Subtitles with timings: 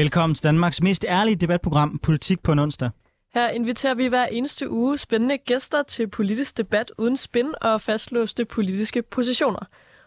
[0.00, 2.90] Velkommen til Danmarks mest ærlige debatprogram, Politik på en onsdag.
[3.34, 8.44] Her inviterer vi hver eneste uge spændende gæster til politisk debat uden spin og fastlåste
[8.44, 9.60] politiske positioner.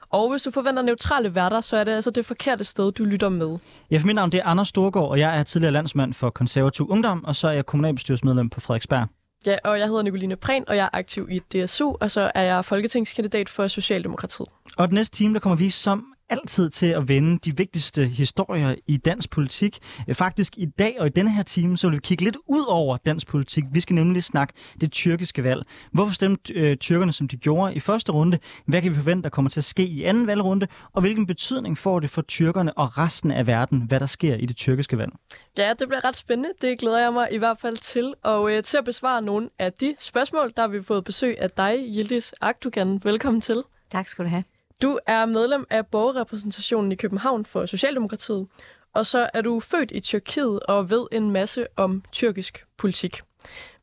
[0.09, 3.29] Og hvis du forventer neutrale værter, så er det altså det forkerte sted, du lytter
[3.29, 3.57] med.
[3.91, 6.89] Ja, for mit navn det er Anders Storgård, og jeg er tidligere landsmand for konservativ
[6.89, 9.07] ungdom, og så er jeg kommunalbestyrelsesmedlem på Frederiksberg.
[9.45, 12.41] Ja, og jeg hedder Nicoline Prehn, og jeg er aktiv i DSU, og så er
[12.41, 14.47] jeg folketingskandidat for Socialdemokratiet.
[14.77, 18.75] Og den næste time, der kommer vi som altid til at vende de vigtigste historier
[18.87, 19.79] i dansk politik.
[20.07, 22.65] Øh, faktisk i dag og i denne her time, så vil vi kigge lidt ud
[22.67, 23.63] over dansk politik.
[23.71, 25.65] Vi skal nemlig snakke det tyrkiske valg.
[25.91, 28.39] Hvorfor stemte øh, tyrkerne, som de gjorde i første runde?
[28.65, 30.67] Hvad kan vi forvente, der kommer til at ske i anden valgrunde?
[30.93, 34.45] Og hvilken betydning får det for tyrkerne og resten af verden, hvad der sker i
[34.45, 35.11] det tyrkiske valg?
[35.57, 36.49] Ja, det bliver ret spændende.
[36.61, 38.13] Det glæder jeg mig i hvert fald til.
[38.23, 41.49] Og øh, til at besvare nogle af de spørgsmål, der har vi fået besøg af
[41.49, 43.01] dig, Yildiz Aktugan.
[43.03, 43.63] Velkommen til.
[43.91, 44.52] Tak skal du have.
[44.83, 48.47] Du er medlem af borgerrepræsentationen i København for Socialdemokratiet,
[48.93, 53.21] og så er du født i Tyrkiet og ved en masse om tyrkisk politik.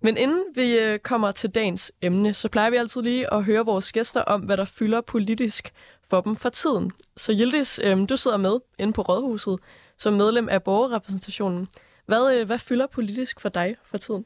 [0.01, 3.65] Men inden vi øh, kommer til dagens emne, så plejer vi altid lige at høre
[3.65, 5.73] vores gæster om, hvad der fylder politisk
[6.11, 6.91] for dem for tiden.
[7.17, 9.59] Så Yildiz, øh, du sidder med inde på Rådhuset
[9.99, 11.69] som medlem af borgerrepræsentationen.
[12.07, 14.25] Hvad, øh, hvad fylder politisk for dig for tiden?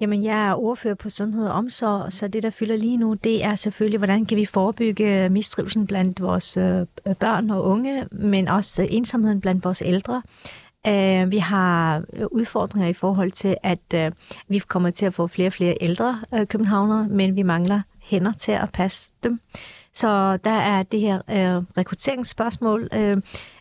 [0.00, 3.44] Jamen, jeg er ordfører på sundhed og omsorg, så det, der fylder lige nu, det
[3.44, 8.48] er selvfølgelig, hvordan kan vi forebygge mistrivelsen blandt vores øh, øh, børn og unge, men
[8.48, 10.22] også øh, ensomheden blandt vores ældre.
[11.26, 14.14] Vi har udfordringer i forhold til, at
[14.48, 18.52] vi kommer til at få flere og flere ældre københavnere, men vi mangler hænder til
[18.52, 19.40] at passe dem.
[19.94, 23.16] Så der er det her øh, rekrutteringsspørgsmål, øh,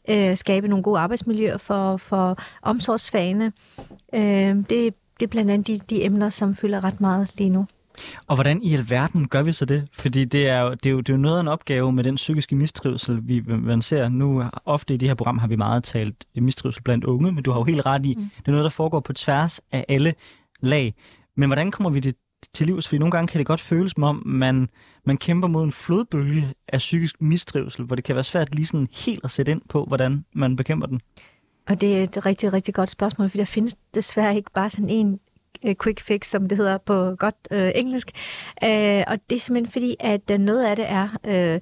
[0.10, 3.52] øh, skabe nogle gode arbejdsmiljøer for, for omsorgsfagene.
[4.14, 7.66] Øh, det det er blandt andet de, de emner, som fylder ret meget lige nu.
[8.28, 9.88] Og hvordan i alverden gør vi så det?
[9.94, 12.04] Fordi det er, jo, det, er jo, det er jo noget af en opgave med
[12.04, 14.10] den psykiske mistrivsel, vi man ser.
[14.10, 17.52] Nu ofte i det her program har vi meget talt mistrivsel blandt unge, men du
[17.52, 18.22] har jo helt ret i, mm.
[18.22, 20.14] det er noget, der foregår på tværs af alle
[20.60, 20.96] lag.
[21.38, 22.16] Men hvordan kommer vi det
[22.54, 22.88] til livs?
[22.88, 24.70] Fordi nogle gange kan det godt føles som om, man,
[25.06, 28.88] man kæmper mod en flodbølge af psykisk mistrivsel, hvor det kan være svært lige sådan
[29.06, 31.02] helt at sætte ind på, hvordan man bekæmper den.
[31.68, 34.90] Og det er et rigtig, rigtig godt spørgsmål, for der findes desværre ikke bare sådan
[34.90, 35.20] en
[35.66, 38.12] øh, quick fix, som det hedder på godt øh, engelsk.
[38.64, 41.10] Øh, og det er simpelthen fordi, at øh, noget af det er...
[41.28, 41.60] Øh,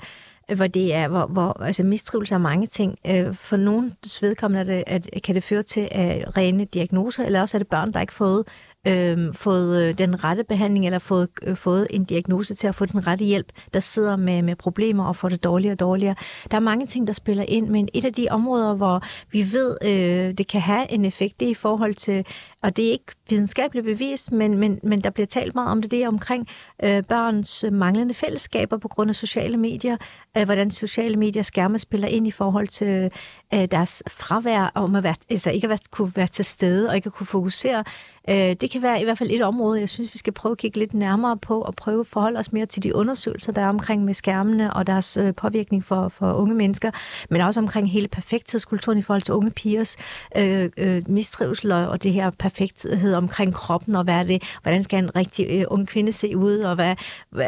[0.55, 2.97] hvor det er, hvor, hvor altså mistrivelse er mange ting.
[3.07, 5.99] Øh, for nogle vedkommende er det, at, kan det føre til uh,
[6.37, 8.47] rene diagnoser, eller også er det børn, der ikke har fået
[8.87, 12.85] Øhm, øh, fået den rette behandling eller fået, øh, fået en diagnose til at få
[12.85, 16.15] den rette hjælp, der sidder med, med problemer og får det dårligere og dårligere.
[16.51, 19.01] Der er mange ting, der spiller ind, men et af de områder, hvor
[19.31, 22.25] vi ved, øh, det kan have en effekt, det er i forhold til,
[22.65, 25.91] og det er ikke videnskabeligt bevist, men, men, men der bliver talt meget om det,
[25.91, 26.47] det er omkring
[26.83, 29.97] øh, børns manglende fællesskaber på grund af sociale medier,
[30.37, 33.11] øh, hvordan sociale medier skærme spiller ind i forhold til
[33.53, 36.95] øh, deres fravær, om at være, altså ikke at være, kunne være til stede og
[36.95, 37.83] ikke at kunne fokusere.
[38.29, 40.57] Øh, det kan være i hvert fald et område, jeg synes, vi skal prøve at
[40.57, 43.69] kigge lidt nærmere på og prøve at forholde os mere til de undersøgelser, der er
[43.69, 46.91] omkring med skærmene og deres øh, påvirkning for, for unge mennesker,
[47.29, 49.97] men også omkring hele perfekthedskulturen i forhold til unge pigers
[50.37, 54.83] øh, øh, mistrivsel og, og det her perfekthed omkring kroppen og hvad er det, hvordan
[54.83, 56.95] skal en rigtig øh, ung kvinde se ud, og, hvad,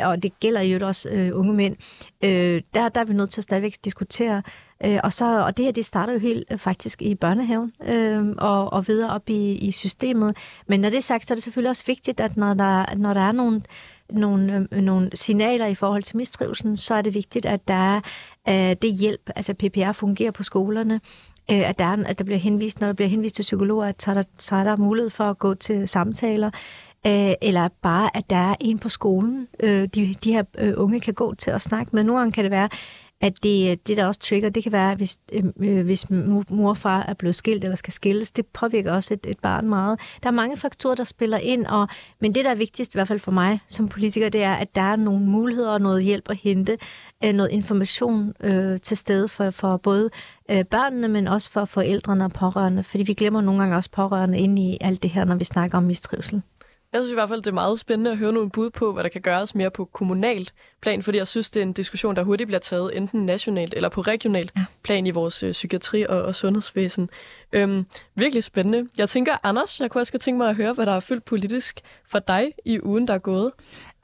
[0.04, 1.76] og det gælder jo også øh, unge mænd.
[2.24, 4.42] Øh, der, der er vi nødt til at stadigvæk diskutere,
[4.86, 8.36] Øh, og, så, og det her, det starter jo helt øh, faktisk i børnehaven øh,
[8.38, 10.38] og, og videre op i, i systemet.
[10.68, 13.14] Men når det er sagt, så er det selvfølgelig også vigtigt, at når der, når
[13.14, 13.62] der er nogle,
[14.10, 18.02] nogle, øh, nogle signaler i forhold til mistrivelsen, så er det vigtigt, at der er
[18.50, 21.02] øh, det hjælp, altså PPR fungerer på skolerne,
[21.52, 24.02] øh, at, der er, at der bliver henvist, når der bliver henvist til psykologer, at
[24.02, 26.52] så er der, så er der mulighed for at gå til samtaler,
[27.08, 31.00] øh, eller bare, at der er en på skolen, øh, de, de her øh, unge
[31.00, 32.04] kan gå til at snakke med.
[32.04, 32.70] Nogle gange kan det være,
[33.22, 36.70] at det, øh, det der også trigger, det kan være, hvis, øh, øh hvis mor
[36.70, 40.00] og far er blevet skilt eller skal skilles, det påvirker også et, et barn meget.
[40.24, 41.88] Der er mange faktorer, der spiller ind, og,
[42.22, 44.76] men det, der er vigtigst, i hvert fald for mig som politiker, det er, at
[44.76, 46.78] der er nogle muligheder og noget hjælp at hente,
[47.24, 50.10] øh, noget information øh, til stede for, for både
[50.52, 54.40] øh, børnene, men også for forældrene og pårørende, fordi vi glemmer nogle gange også pårørende
[54.40, 56.42] ind i alt det her, når vi snakker om mistrivsel.
[56.94, 59.04] Jeg synes i hvert fald, det er meget spændende at høre nogle bud på, hvad
[59.04, 62.24] der kan gøres mere på kommunalt plan, fordi jeg synes, det er en diskussion, der
[62.24, 64.66] hurtigt bliver taget enten nationalt eller på regionalt ja.
[64.84, 67.10] plan i vores øh, psykiatri og, og sundhedsvæsen.
[67.54, 67.86] Øhm,
[68.16, 68.90] virkelig spændende.
[68.98, 71.80] Jeg tænker, Anders, jeg kunne også tænke mig at høre, hvad der er fyldt politisk
[72.08, 73.52] for dig i ugen, der er gået.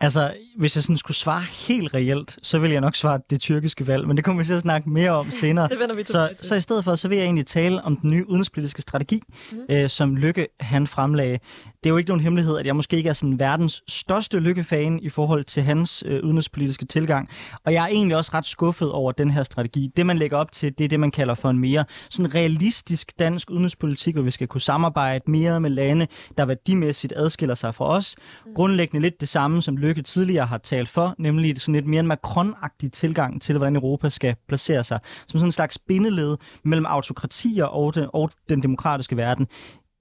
[0.03, 3.87] Altså, hvis jeg sådan skulle svare helt reelt, så vil jeg nok svare det tyrkiske
[3.87, 5.69] valg, men det kommer vi til at snakke mere om senere.
[5.69, 6.47] det vender vi så, til.
[6.47, 9.21] så i stedet for, så vil jeg egentlig tale om den nye udenrigspolitiske strategi,
[9.51, 9.57] mm.
[9.69, 11.39] øh, som Lykke han fremlagde.
[11.83, 14.99] Det er jo ikke nogen hemmelighed, at jeg måske ikke er sådan verdens største lykkefan
[14.99, 17.29] i forhold til hans øh, udenrigspolitiske tilgang.
[17.65, 19.91] Og jeg er egentlig også ret skuffet over den her strategi.
[19.97, 23.19] Det, man lægger op til, det er det, man kalder for en mere sådan realistisk
[23.19, 26.07] dansk udenrigspolitik, hvor vi skal kunne samarbejde mere med lande,
[26.37, 28.15] der værdimæssigt adskiller sig fra os.
[28.45, 28.53] Mm.
[28.55, 32.11] Grundlæggende lidt det samme, som Lykke tidligere har talt for, nemlig sådan lidt mere en
[32.11, 34.99] Macron-agtig tilgang til, hvordan Europa skal placere sig.
[35.27, 39.47] Som sådan en slags bindeled mellem autokratier og den, og den demokratiske verden.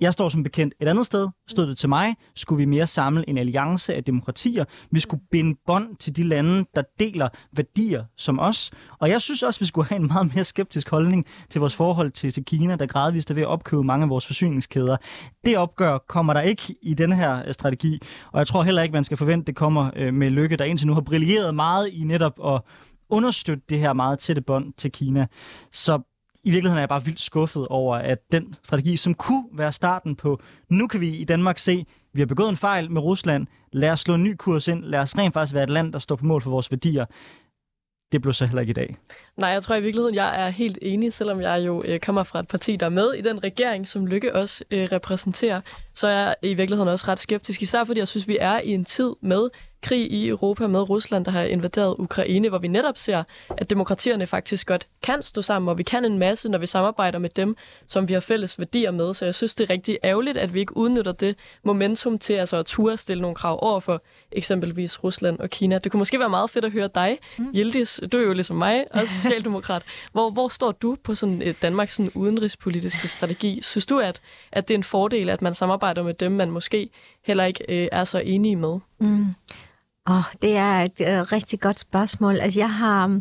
[0.02, 1.28] Jeg står som bekendt et andet sted.
[1.48, 4.64] Stod det til mig, skulle vi mere samle en alliance af demokratier.
[4.90, 8.70] Vi skulle binde bånd til de lande, der deler værdier som os.
[9.00, 12.10] Og jeg synes også, vi skulle have en meget mere skeptisk holdning til vores forhold
[12.10, 14.96] til, til Kina, der gradvist er ved at opkøbe mange af vores forsyningskæder.
[15.44, 18.00] Det opgør kommer der ikke i den her øh, strategi,
[18.32, 20.86] og jeg tror heller ikke, man skal forvente, det kommer øh, med lykke, der indtil
[20.86, 22.60] nu har brilleret meget i netop at
[23.10, 25.26] understøtte det her meget tætte bånd til Kina.
[25.72, 26.11] Så
[26.44, 30.16] i virkeligheden er jeg bare vildt skuffet over, at den strategi, som kunne være starten
[30.16, 33.90] på, nu kan vi i Danmark se, vi har begået en fejl med Rusland, lad
[33.90, 36.16] os slå en ny kurs ind, lad os rent faktisk være et land, der står
[36.16, 37.04] på mål for vores værdier.
[38.12, 38.96] Det blev så heller ikke i dag.
[39.36, 42.40] Nej, jeg tror i virkeligheden, jeg er helt enig, selvom jeg jo øh, kommer fra
[42.40, 45.60] et parti, der er med i den regering, som Lykke også øh, repræsenterer,
[45.94, 48.68] så er jeg i virkeligheden også ret skeptisk, især fordi jeg synes, vi er i
[48.68, 49.48] en tid med
[49.82, 53.22] krig i Europa med Rusland, der har invaderet Ukraine, hvor vi netop ser,
[53.58, 57.18] at demokratierne faktisk godt kan stå sammen, og vi kan en masse, når vi samarbejder
[57.18, 57.56] med dem,
[57.86, 59.14] som vi har fælles værdier med.
[59.14, 62.56] Så jeg synes, det er rigtig ærgerligt, at vi ikke udnytter det momentum til altså
[62.56, 64.02] at ture stille nogle krav over for
[64.32, 65.78] eksempelvis Rusland og Kina.
[65.78, 67.52] Det kunne måske være meget fedt at høre dig, mm.
[67.54, 68.00] Yildiz.
[68.12, 69.82] Du er jo ligesom mig, også socialdemokrat.
[70.12, 73.62] Hvor, hvor står du på sådan et Danmarks sådan udenrigspolitiske strategi?
[73.62, 74.20] Synes du, at,
[74.52, 76.90] at det er en fordel, at man samarbejder med dem, man måske
[77.24, 78.78] heller ikke øh, er så enige med?
[78.98, 79.26] Mm.
[80.06, 82.40] Oh, det er et øh, rigtig godt spørgsmål.
[82.40, 83.20] Altså, jeg har...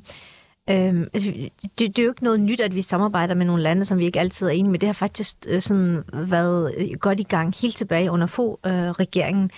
[0.70, 1.32] Øh, altså,
[1.62, 4.06] det, det er jo ikke noget nyt, at vi samarbejder med nogle lande, som vi
[4.06, 4.80] ikke altid er enige med.
[4.80, 8.72] Det har faktisk øh, sådan været øh, godt i gang helt tilbage under få øh,
[8.74, 9.52] regeringen.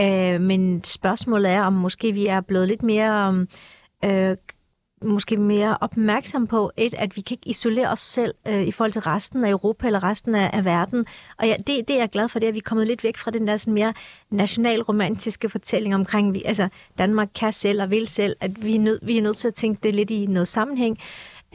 [0.00, 3.46] Øh, men spørgsmålet er, om måske vi er blevet lidt mere
[4.04, 4.36] øh,
[5.02, 8.92] måske mere opmærksom på, et, at vi kan ikke isolere os selv øh, i forhold
[8.92, 11.06] til resten af Europa eller resten af, af verden.
[11.38, 13.04] Og ja, det, det er jeg glad for, det er, at vi er kommet lidt
[13.04, 13.94] væk fra den der sådan mere
[14.30, 16.68] nationalromantiske fortælling omkring, vi, altså
[16.98, 19.54] Danmark kan selv og vil selv, at vi er, nød, vi er nødt til at
[19.54, 20.98] tænke det lidt i noget sammenhæng.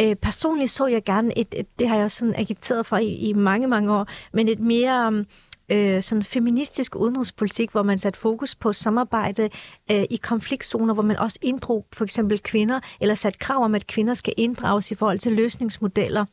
[0.01, 3.13] Øh, personligt så jeg gerne, et, et, det har jeg også sådan agiteret for i,
[3.13, 5.25] i mange, mange år, men et mere
[5.69, 9.50] øh, sådan feministisk udenrigspolitik, hvor man satte fokus på samarbejde
[9.92, 13.88] øh, i konfliktzoner, hvor man også inddrog for eksempel kvinder, eller satte krav om, at
[13.88, 16.25] kvinder skal inddrages i forhold til løsningsmodeller.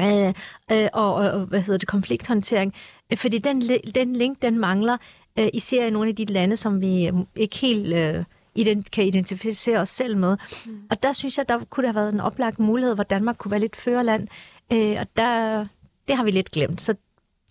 [0.00, 0.34] Øh,
[0.72, 2.74] øh, og, og hvad hedder det, konflikthåndtering.
[3.16, 3.62] Fordi den,
[3.94, 4.96] den link, den mangler,
[5.38, 8.24] øh, især i nogle af de lande, som vi øh, ikke helt øh,
[8.58, 10.36] ident- kan identificere os selv med.
[10.66, 10.82] Mm.
[10.90, 13.60] Og der synes jeg, der kunne have været en oplagt mulighed, hvor Danmark kunne være
[13.60, 14.28] lidt førerland.
[14.72, 15.64] Øh, og der,
[16.08, 16.82] det har vi lidt glemt.
[16.82, 16.94] Så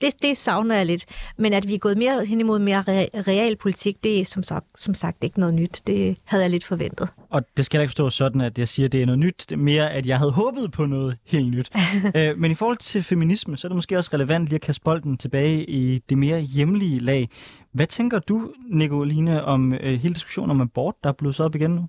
[0.01, 1.05] det, det savner jeg lidt.
[1.37, 2.83] Men at vi er gået mere hen imod mere
[3.27, 5.81] realpolitik, det er som sagt, som sagt ikke noget nyt.
[5.87, 7.09] Det havde jeg lidt forventet.
[7.29, 9.45] Og det skal jeg ikke forstå sådan, at jeg siger, at det er noget nyt.
[9.49, 11.71] Det er mere, at jeg havde håbet på noget helt nyt.
[12.15, 14.81] øh, men i forhold til feminisme, så er det måske også relevant lige at kaste
[14.81, 17.29] bolden tilbage i det mere hjemlige lag.
[17.73, 21.55] Hvad tænker du, Nicoline, om øh, hele diskussionen om abort, der er blevet så op
[21.55, 21.87] igen nu?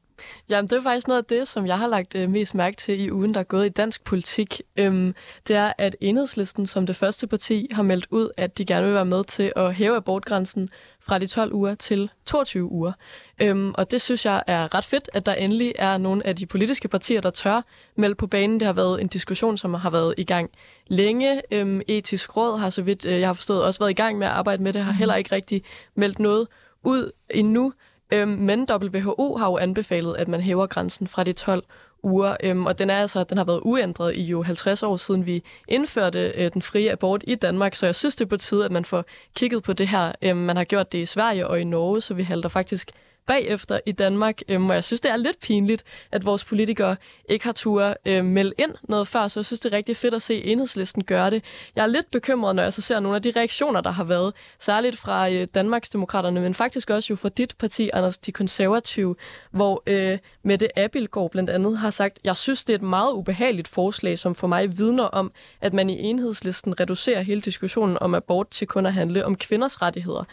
[0.51, 3.01] Jamen, det er faktisk noget af det, som jeg har lagt øh, mest mærke til
[3.01, 4.63] i ugen, der er gået i dansk politik.
[4.77, 5.15] Øhm,
[5.49, 8.95] det er, at Enhedslisten som det første parti har meldt ud, at de gerne vil
[8.95, 10.69] være med til at hæve abortgrænsen
[11.01, 12.93] fra de 12 uger til 22 uger.
[13.39, 16.47] Øhm, og det synes jeg er ret fedt, at der endelig er nogle af de
[16.47, 17.63] politiske partier, der tør
[17.97, 18.61] melde på banen.
[18.61, 20.51] Det har været en diskussion, som har været i gang
[20.87, 21.43] længe.
[21.51, 24.27] Øhm, etisk råd har, så vidt øh, jeg har forstået, også været i gang med
[24.27, 25.63] at arbejde med det, har heller ikke rigtig
[25.95, 26.49] meldt noget
[26.83, 27.73] ud endnu.
[28.13, 31.65] Øhm, men WHO har jo anbefalet, at man hæver grænsen fra de 12
[32.03, 35.27] uger, øhm, og den, er altså, den har været uændret i jo 50 år siden
[35.27, 38.65] vi indførte øh, den frie abort i Danmark, så jeg synes, det er på tide,
[38.65, 39.05] at man får
[39.37, 40.13] kigget på det her.
[40.23, 42.93] Øhm, man har gjort det i Sverige og i Norge, så vi halter faktisk
[43.27, 46.97] bagefter i Danmark, øhm, og jeg synes, det er lidt pinligt, at vores politikere
[47.29, 50.15] ikke har tur øh, melde ind noget før, så jeg synes, det er rigtig fedt
[50.15, 51.45] at se enhedslisten gøre det.
[51.77, 54.33] Jeg er lidt bekymret, når jeg så ser nogle af de reaktioner, der har været,
[54.59, 59.17] særligt fra øh, Danmarksdemokraterne, men faktisk også jo fra dit parti, Anders, de konservative,
[59.51, 63.69] hvor øh, Mette Abildgaard blandt andet har sagt, jeg synes, det er et meget ubehageligt
[63.69, 68.49] forslag, som for mig vidner om, at man i enhedslisten reducerer hele diskussionen om abort
[68.49, 70.25] til kun at handle om kvinders rettigheder.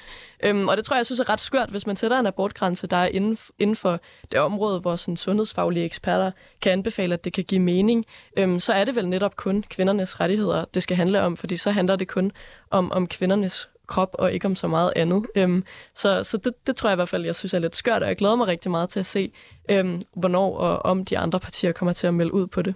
[0.43, 2.80] Øhm, og det tror jeg, jeg synes er ret skørt, hvis man sætter en abortgrænse,
[2.87, 3.99] der er inden, inden for
[4.31, 8.05] det område, hvor sådan sundhedsfaglige eksperter kan anbefale, at det kan give mening,
[8.37, 11.71] øhm, så er det vel netop kun kvindernes rettigheder, det skal handle om, fordi så
[11.71, 12.31] handler det kun
[12.71, 15.25] om, om kvindernes krop og ikke om så meget andet.
[15.35, 15.63] Øhm,
[15.95, 18.09] så så det, det tror jeg i hvert fald, jeg synes er lidt skørt, og
[18.09, 19.31] jeg glæder mig rigtig meget til at se,
[19.69, 22.75] øhm, hvornår og om de andre partier kommer til at melde ud på det.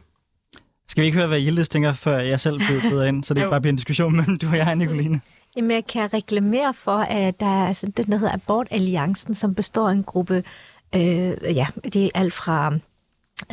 [0.88, 3.50] Skal vi ikke høre, hvad Yildiz tænker, før jeg selv bliver ind, så det ikke
[3.50, 5.22] bare bliver en diskussion mellem du og jeg, Nicoline?
[5.56, 9.90] Jamen, jeg kan reklamere for, at der er altså, den, der hedder Abortalliancen, som består
[9.90, 10.44] af en gruppe,
[10.96, 12.74] øh, ja, det er alt fra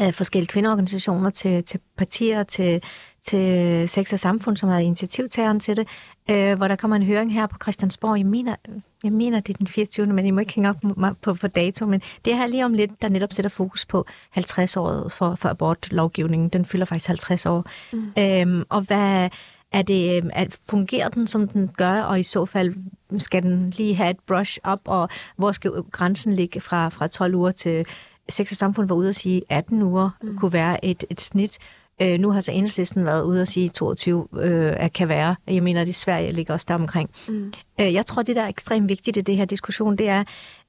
[0.00, 2.82] øh, forskellige kvindeorganisationer til, til partier, til,
[3.22, 5.88] til Sex og Samfund, som er initiativtageren til det,
[6.30, 8.18] øh, hvor der kommer en høring her på Christiansborg.
[8.18, 8.56] Jeg mener,
[9.04, 10.06] jeg mener, det er den 24.
[10.06, 12.64] men I må ikke hænge op på, på, på dato, men det er her lige
[12.64, 14.06] om lidt, der netop sætter fokus på
[14.38, 16.48] 50-året for, for abortlovgivningen.
[16.48, 17.64] Den fylder faktisk 50 år.
[17.92, 18.12] Mm.
[18.18, 19.30] Øhm, og hvad
[19.72, 22.74] er det, øhm, at fungerer den, som den gør, og i så fald
[23.18, 27.34] skal den lige have et brush up, og hvor skal grænsen ligge fra, fra 12
[27.34, 27.86] uger til
[28.28, 30.38] Sex og Samfund var ude at sige, 18 uger mm.
[30.38, 31.58] kunne være et, et snit.
[32.02, 35.36] Øh, nu har så enhedslisten været ude at sige, 22 øh, kan være.
[35.46, 37.10] Jeg mener, at i Sverige ligger også der omkring.
[37.28, 37.52] Mm.
[37.80, 40.24] Øh, jeg tror, det der er ekstremt vigtigt i det her diskussion, det er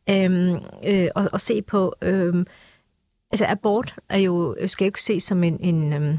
[0.10, 0.52] øh,
[0.86, 1.96] øh, at, at se på...
[2.02, 2.46] Øh,
[3.32, 6.18] altså abort er jo, skal jo ikke ses som en, en, øhm,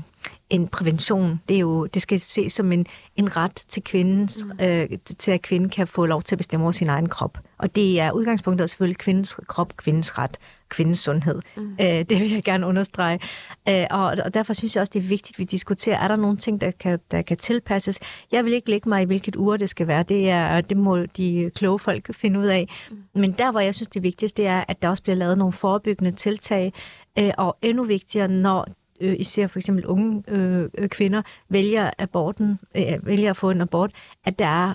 [0.55, 1.41] en prævention.
[1.49, 4.65] Det, er jo, det skal ses som en, en ret til, kvindens, mm.
[4.65, 7.39] øh, til, at kvinden kan få lov til at bestemme over sin egen krop.
[7.59, 11.41] Og det er udgangspunktet selvfølgelig kvindens krop, kvindens ret, kvindens sundhed.
[11.57, 11.73] Mm.
[11.81, 13.21] Øh, det vil jeg gerne understrege.
[13.69, 16.17] Øh, og, og derfor synes jeg også, det er vigtigt, at vi diskuterer, er der
[16.17, 18.01] nogle ting, der kan, der kan tilpasses?
[18.33, 20.03] Jeg vil ikke lægge mig i, hvilket uger det skal være.
[20.03, 22.69] Det, er, det må de kloge folk finde ud af.
[22.91, 22.97] Mm.
[23.15, 25.53] Men der, hvor jeg synes, det vigtigste, det er, at der også bliver lavet nogle
[25.53, 26.73] forebyggende tiltag,
[27.19, 28.67] øh, og endnu vigtigere, når
[29.01, 33.61] øh, især for eksempel unge øh, øh, kvinder vælger aborten, øh, vælger at få en
[33.61, 33.93] abort,
[34.25, 34.75] at der er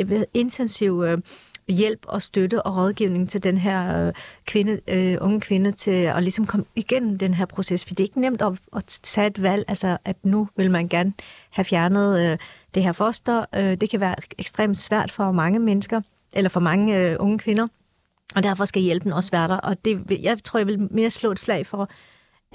[0.00, 1.18] øh, intensiv øh,
[1.68, 4.12] hjælp og støtte og rådgivning til den her øh,
[4.46, 7.84] kvinde, øh, unge kvinde til at ligesom komme igennem den her proces.
[7.84, 10.88] For det er ikke nemt at, at tage et valg, altså at nu vil man
[10.88, 11.12] gerne
[11.50, 12.38] have fjernet øh,
[12.74, 13.44] det her foster.
[13.54, 16.00] Øh, det kan være ekstremt svært for mange mennesker,
[16.32, 17.66] eller for mange øh, unge kvinder.
[18.34, 19.56] Og derfor skal hjælpen også være der.
[19.56, 21.90] Og det, jeg tror, jeg vil mere slå et slag for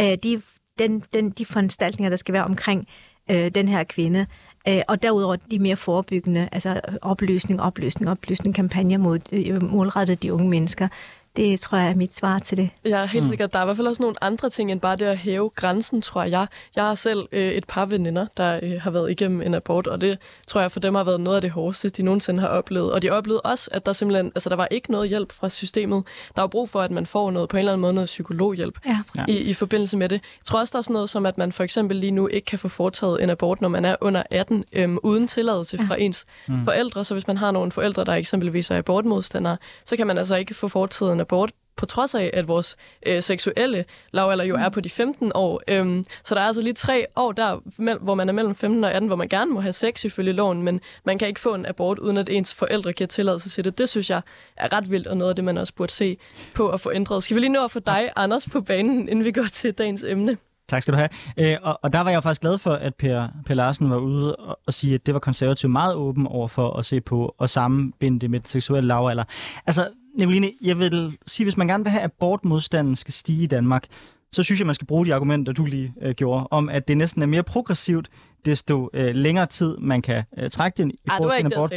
[0.02, 0.42] øh, de,
[0.80, 2.88] den, den, de foranstaltninger, der skal være omkring
[3.32, 4.26] øh, den her kvinde.
[4.68, 10.34] Øh, og derudover de mere forebyggende, altså opløsning, opløsning, opløsning, kampagner mod øh, målrettet de
[10.34, 10.88] unge mennesker.
[11.36, 12.70] Det tror jeg er mit svar til det.
[12.86, 13.30] Ja, helt mm.
[13.30, 13.54] sikkert.
[13.54, 16.02] Der er i hvert fald også nogle andre ting end bare det at hæve grænsen,
[16.02, 16.48] tror jeg.
[16.76, 20.02] Jeg har selv øh, et par veninder, der øh, har været igennem en abort, og
[20.02, 22.92] det tror jeg for dem har været noget af det hårdeste, de nogensinde har oplevet.
[22.92, 26.04] Og de oplevede også, at der simpelthen, altså der var ikke noget hjælp fra systemet.
[26.36, 28.80] Der var brug for, at man får noget på en eller anden måde noget psykologhjælp
[28.86, 30.16] ja, i, i forbindelse med det.
[30.16, 32.46] Jeg tror også, der er sådan noget som, at man for eksempel lige nu ikke
[32.46, 35.88] kan få foretaget en abort, når man er under 18, øh, uden tilladelse ja.
[35.88, 36.64] fra ens mm.
[36.64, 37.04] forældre.
[37.04, 40.54] Så hvis man har nogle forældre, der eksempelvis er abortmodstandere, så kan man altså ikke
[40.54, 42.76] få foretaget en abort på trods af, at vores
[43.06, 45.62] øh, seksuelle lavalder jo er på de 15 år.
[45.68, 47.60] Øhm, så der er altså lige tre år der,
[47.98, 50.62] hvor man er mellem 15 og 18, hvor man gerne må have sex ifølge loven,
[50.62, 53.78] men man kan ikke få en abort, uden at ens forældre giver tilladelse til det.
[53.78, 54.22] Det synes jeg
[54.58, 56.18] er ret vildt, og noget af det, man også burde se
[56.54, 57.24] på at få ændret.
[57.24, 60.04] Skal vi lige nå at få dig, Anders, på banen, inden vi går til dagens
[60.04, 60.38] emne?
[60.68, 61.10] Tak skal du have.
[61.38, 64.36] Øh, og, og der var jeg faktisk glad for, at Per, per Larsen var ude
[64.36, 67.50] og, og sige, at det var konservativt meget åben over for at se på og
[67.50, 69.24] sammenbinde det med seksuel lavalder.
[69.66, 73.48] Altså, Nicoline, jeg vil sige, hvis man gerne vil have, at abortmodstanden skal stige i
[73.48, 73.88] Danmark,
[74.32, 76.98] så synes jeg, man skal bruge de argumenter, du lige øh, gjorde, om at det
[76.98, 78.10] næsten er mere progressivt,
[78.46, 81.74] desto øh, længere tid man kan øh, trække den i forhold til en abort.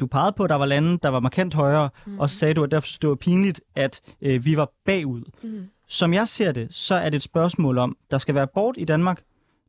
[0.00, 2.18] Du pegede på, at der var lande, der var markant højere, mm.
[2.18, 5.22] og så sagde du, at derfor det var pinligt, at øh, vi var bagud.
[5.42, 5.64] Mm.
[5.92, 8.84] Som jeg ser det, så er det et spørgsmål om, der skal være abort i
[8.84, 9.22] Danmark.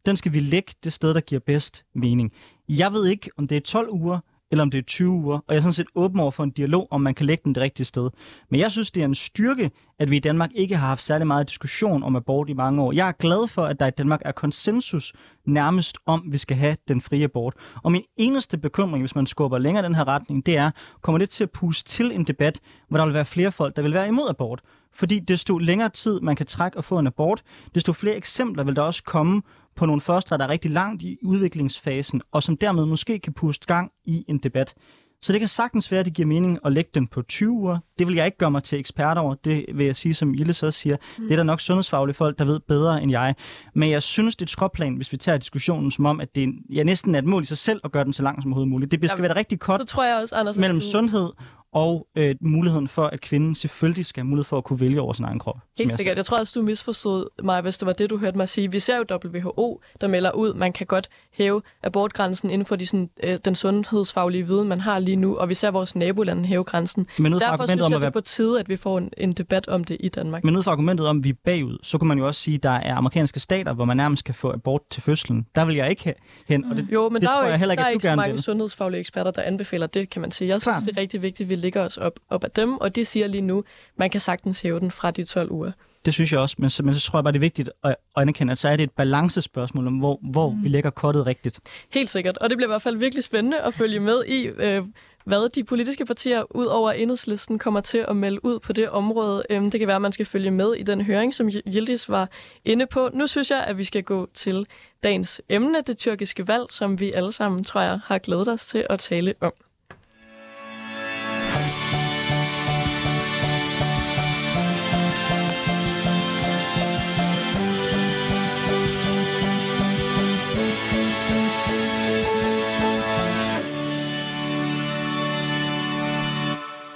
[0.05, 2.31] Den skal vi lægge det sted, der giver bedst mening.
[2.69, 4.19] Jeg ved ikke, om det er 12 uger,
[4.51, 5.35] eller om det er 20 uger.
[5.35, 7.55] Og jeg er sådan set åben over for en dialog, om man kan lægge den
[7.55, 8.09] det rigtige sted.
[8.49, 11.27] Men jeg synes, det er en styrke, at vi i Danmark ikke har haft særlig
[11.27, 12.91] meget diskussion om abort i mange år.
[12.91, 15.13] Jeg er glad for, at der i Danmark er konsensus
[15.45, 17.53] nærmest om, at vi skal have den frie abort.
[17.83, 21.29] Og min eneste bekymring, hvis man skubber længere den her retning, det er, kommer det
[21.29, 24.07] til at puste til en debat, hvor der vil være flere folk, der vil være
[24.07, 24.61] imod abort.
[24.93, 27.43] Fordi desto længere tid man kan trække og få en abort,
[27.75, 29.41] desto flere eksempler vil der også komme
[29.75, 33.67] på nogle første, der er rigtig langt i udviklingsfasen, og som dermed måske kan puste
[33.67, 34.75] gang i en debat.
[35.23, 37.77] Så det kan sagtens være, at det giver mening at lægge den på 20 uger.
[37.99, 39.35] Det vil jeg ikke gøre mig til ekspert over.
[39.35, 40.97] Det vil jeg sige, som Ille så siger.
[41.17, 41.23] Mm.
[41.23, 43.35] Det er der nok sundhedsfaglige folk, der ved bedre end jeg.
[43.75, 46.43] Men jeg synes, det er et skråplan, hvis vi tager diskussionen som om, at det
[46.43, 48.51] er, ja, næsten er et mål i sig selv at gøre den så lang som
[48.51, 48.91] overhovedet muligt.
[48.91, 50.85] Det skal Jamen, være rigtig kort så tror jeg også, Anders, mellem du...
[50.85, 51.29] sundhed
[51.73, 55.13] og øh, muligheden for, at kvinden selvfølgelig skal have mulighed for at kunne vælge over
[55.13, 55.57] sin egen krop.
[55.77, 56.17] Helt jeg sikkert.
[56.17, 58.71] Jeg tror også, du misforstod mig, hvis det var det, du hørte mig sige.
[58.71, 62.85] Vi ser jo WHO, der melder ud, man kan godt hæve abortgrænsen inden for de,
[62.85, 66.63] sådan, øh, den sundhedsfaglige viden, man har lige nu, og vi ser vores nabolande hæve
[66.63, 67.05] grænsen.
[67.17, 68.97] Men Derfor synes argumentet om jeg, at det er være på tide, at vi får
[68.97, 70.43] en, en debat om det i Danmark.
[70.43, 72.55] Men ud fra argumentet om, at vi er bagud, så kunne man jo også sige,
[72.55, 75.45] at der er amerikanske stater, hvor man nærmest kan få abort til fødslen.
[75.55, 76.13] Der vil jeg ikke
[76.47, 76.65] hen.
[76.65, 78.03] Og det, Jo, men det der tror er jo jeg heller ikke, der er ikke
[78.03, 78.43] så mange vil.
[78.43, 80.47] sundhedsfaglige eksperter, der anbefaler det, kan man sige.
[80.47, 80.87] Jeg synes, Klart.
[80.89, 83.27] det er rigtig vigtigt, at vi ligger os op, op af dem, og de siger
[83.27, 83.63] lige nu,
[83.95, 85.71] man kan sagtens hæve den fra de 12 uger.
[86.05, 87.95] Det synes jeg også, men så, men så tror jeg bare, det er vigtigt at,
[88.15, 90.63] anerkende, at så er det et balancespørgsmål om, hvor, hvor mm.
[90.63, 91.59] vi lægger kortet rigtigt.
[91.89, 92.37] Helt sikkert.
[92.37, 94.83] Og det bliver i hvert fald virkelig spændende at følge med i, øh,
[95.25, 99.43] hvad de politiske partier ud over enhedslisten kommer til at melde ud på det område.
[99.49, 102.29] Øhm, det kan være, at man skal følge med i den høring, som Yildiz var
[102.65, 103.09] inde på.
[103.13, 104.67] Nu synes jeg, at vi skal gå til
[105.03, 108.85] dagens emne, det tyrkiske valg, som vi alle sammen, tror jeg, har glædet os til
[108.89, 109.53] at tale om.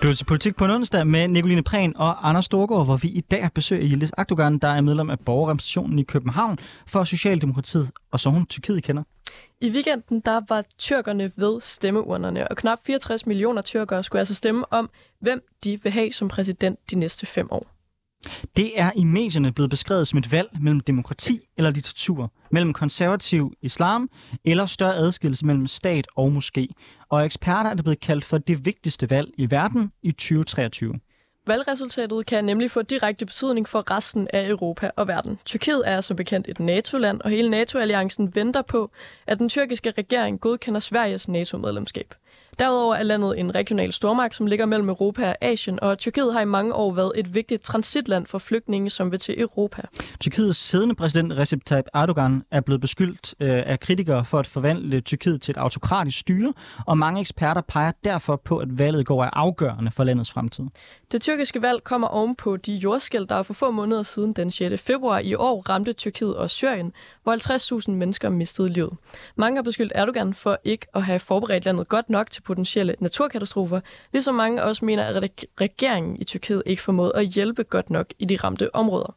[0.06, 3.08] Du er til politik på en onsdag med Nicoline Prehn og Anders Storgård, hvor vi
[3.08, 6.58] i dag besøger Yildiz Akdogan, der er medlem af borgerrepræsentationen i København
[6.88, 9.04] for Socialdemokratiet, og så hun Tyrkiet kender.
[9.62, 14.74] I weekenden der var tyrkerne ved stemmeurnerne, og knap 64 millioner tyrkere skulle altså stemme
[14.74, 17.75] om, hvem de vil have som præsident de næste fem år.
[18.58, 23.54] Det er i medierne blevet beskrevet som et valg mellem demokrati eller diktatur, mellem konservativ
[23.62, 24.10] islam
[24.46, 26.66] eller større adskillelse mellem stat og moské.
[27.10, 30.94] Og eksperter er det blevet kaldt for det vigtigste valg i verden i 2023.
[31.48, 35.40] Valgresultatet kan nemlig få direkte betydning for resten af Europa og verden.
[35.46, 38.92] Tyrkiet er som bekendt et NATO-land, og hele NATO-alliancen venter på,
[39.28, 42.14] at den tyrkiske regering godkender Sveriges NATO-medlemskab.
[42.60, 46.42] Derudover er landet en regional stormagt, som ligger mellem Europa og Asien, og Tyrkiet har
[46.42, 49.82] i mange år været et vigtigt transitland for flygtninge, som vil til Europa.
[50.20, 55.02] Tyrkiets siddende præsident Recep Tayyip Erdogan er blevet beskyldt øh, af kritikere for at forvandle
[55.02, 56.54] Tyrkiet til et autokratisk styre,
[56.86, 60.66] og mange eksperter peger derfor på, at valget går er afgørende for landets fremtid.
[61.12, 64.82] Det tyrkiske valg kommer ovenpå de jordskæld, der for få måneder siden den 6.
[64.82, 66.94] februar i år ramte Tyrkiet og Syrien,
[67.26, 68.94] hvor 50.000 mennesker mistede livet.
[69.36, 73.80] Mange har beskyldt Erdogan for ikke at have forberedt landet godt nok til potentielle naturkatastrofer,
[74.14, 78.26] ligesom mange også mener, at regeringen i Tyrkiet ikke formåede at hjælpe godt nok i
[78.26, 79.16] de ramte områder.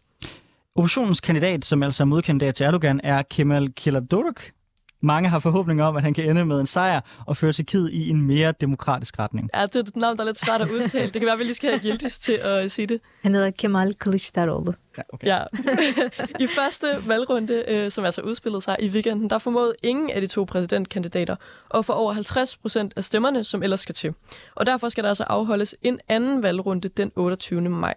[0.75, 4.58] Oppositionens kandidat, som altså er modkandidat til Erdogan, er Kemal Kılıçdaroğlu.
[5.01, 8.09] Mange har forhåbninger om, at han kan ende med en sejr og føre Tyrkiet i
[8.09, 9.51] en mere demokratisk retning.
[9.55, 11.05] Ja, det er et navn, der er lidt svært at udtale.
[11.05, 13.01] Det kan være, at vi lige skal have Yildiz til at sige det.
[13.23, 14.73] Han hedder Kemal Kılıçdaroğlu.
[14.99, 15.27] Ja, okay.
[15.27, 15.43] Ja.
[16.45, 20.27] I første valgrunde, øh, som altså udspillede sig i weekenden, der formåede ingen af de
[20.27, 21.37] to præsidentkandidater
[21.75, 24.15] at få over 50 procent af stemmerne, som ellers skal til.
[24.55, 27.61] Og derfor skal der altså afholdes en anden valgrunde den 28.
[27.61, 27.95] maj.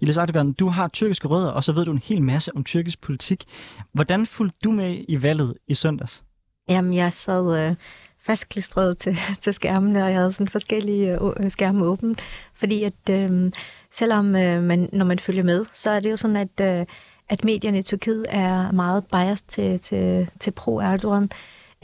[0.00, 3.00] Ilis Erdogan, du har tyrkiske rødder, og så ved du en hel masse om tyrkisk
[3.00, 3.44] politik.
[3.92, 6.24] Hvordan fulgte du med i valget i søndags?
[6.68, 7.74] Jamen, jeg sad øh,
[8.20, 12.16] fastklistret til, til skærmene, og jeg havde sådan forskellige øh, øh skærme åbne,
[12.54, 13.52] fordi at øh,
[13.90, 16.86] selvom øh, man, når man følger med, så er det jo sådan, at, øh,
[17.28, 21.28] at medierne i Tyrkiet er meget biased til, til, til pro-Erdogan.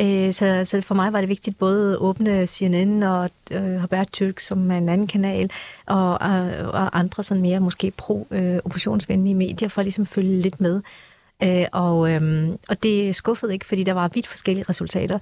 [0.01, 4.39] Øh, så, så for mig var det vigtigt både at åbne CNN og øh, Habertürk,
[4.39, 5.51] som er en anden kanal,
[5.87, 6.41] og, og,
[6.73, 10.83] og andre sådan mere måske pro-oppositionsvenlige øh, medier, for ligesom at ligesom følge lidt med.
[11.43, 15.19] Øh, og, øhm, og det skuffede ikke, fordi der var vidt forskellige resultater.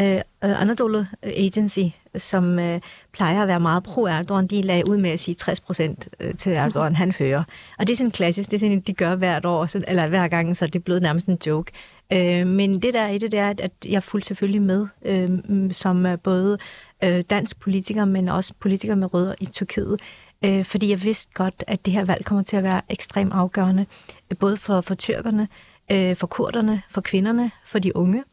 [0.00, 1.80] Øh, Anadolu Agency,
[2.16, 2.80] som øh,
[3.12, 6.96] plejer at være meget pro-Erdogan, de lagde ud med at sige 60 procent til Erdogan,
[6.96, 7.42] han fører.
[7.78, 10.28] Og det er sådan klassisk, det er sådan, de gør hvert år, så, eller hver
[10.28, 11.72] gang, så det er blevet nærmest en joke.
[12.12, 15.30] Øh, men det der er i det, det er, at jeg fulgte selvfølgelig med, øh,
[15.72, 16.58] som både
[17.04, 20.00] øh, dansk politiker, men også politiker med rødder i Tyrkiet.
[20.44, 23.86] Øh, fordi jeg vidste godt, at det her valg kommer til at være ekstremt afgørende,
[24.30, 25.48] øh, både for, for tyrkerne,
[25.92, 28.24] øh, for kurderne, for kvinderne, for de unge,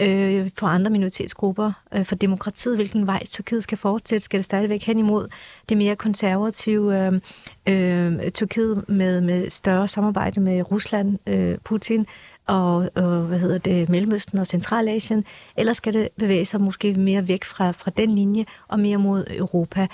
[0.00, 4.82] øh, for andre minoritetsgrupper, øh, for demokratiet, hvilken vej Tyrkiet skal fortsætte, skal det stadigvæk
[4.82, 5.28] hen imod
[5.68, 7.20] det mere konservative øh,
[7.68, 12.06] øh, Tyrkiet med, med større samarbejde med Rusland, øh, Putin
[12.46, 15.24] og, og hvad hedder det, Mellemøsten og Centralasien,
[15.56, 19.24] eller skal det bevæge sig måske mere væk fra, fra den linje og mere mod
[19.30, 19.86] Europa.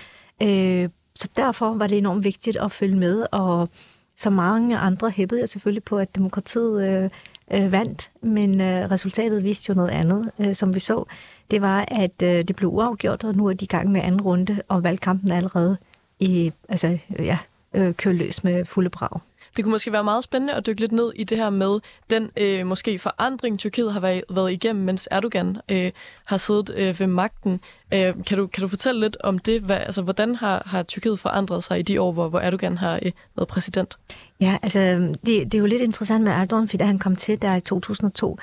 [0.43, 3.69] Øh, så derfor var det enormt vigtigt at følge med, og
[4.17, 7.11] så mange andre hæppede jeg selvfølgelig på, at demokratiet øh,
[7.51, 11.05] øh, vandt, men øh, resultatet viste jo noget andet, øh, som vi så.
[11.51, 14.21] Det var, at øh, det blev uafgjort, og nu er de i gang med anden
[14.21, 15.77] runde, og valgkampen er allerede
[16.21, 17.39] i, altså, ja,
[17.75, 19.21] øh, kører løs med fulde brag
[19.57, 22.31] det kunne måske være meget spændende at dykke lidt ned i det her med den
[22.37, 25.93] øh, måske forandring, Tyrkiet har været, været igennem, mens Erdogan øh,
[26.25, 27.61] har siddet øh, ved magten.
[27.95, 29.63] Øh, kan, du, kan du fortælle lidt om det?
[29.63, 32.99] Hvad, altså, hvordan har, har Tyrkiet forandret sig i de år, hvor, hvor Erdogan har
[33.03, 33.99] øh, været præsident?
[34.41, 34.81] Ja, altså
[35.27, 37.61] det, det er jo lidt interessant med Erdogan, fordi da han kom til der i
[37.61, 38.39] 2002,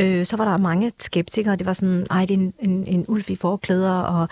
[0.00, 1.56] øh, så var der mange skeptikere.
[1.56, 4.28] Det var sådan, ej, det er en, en, en ulv i forklæder, og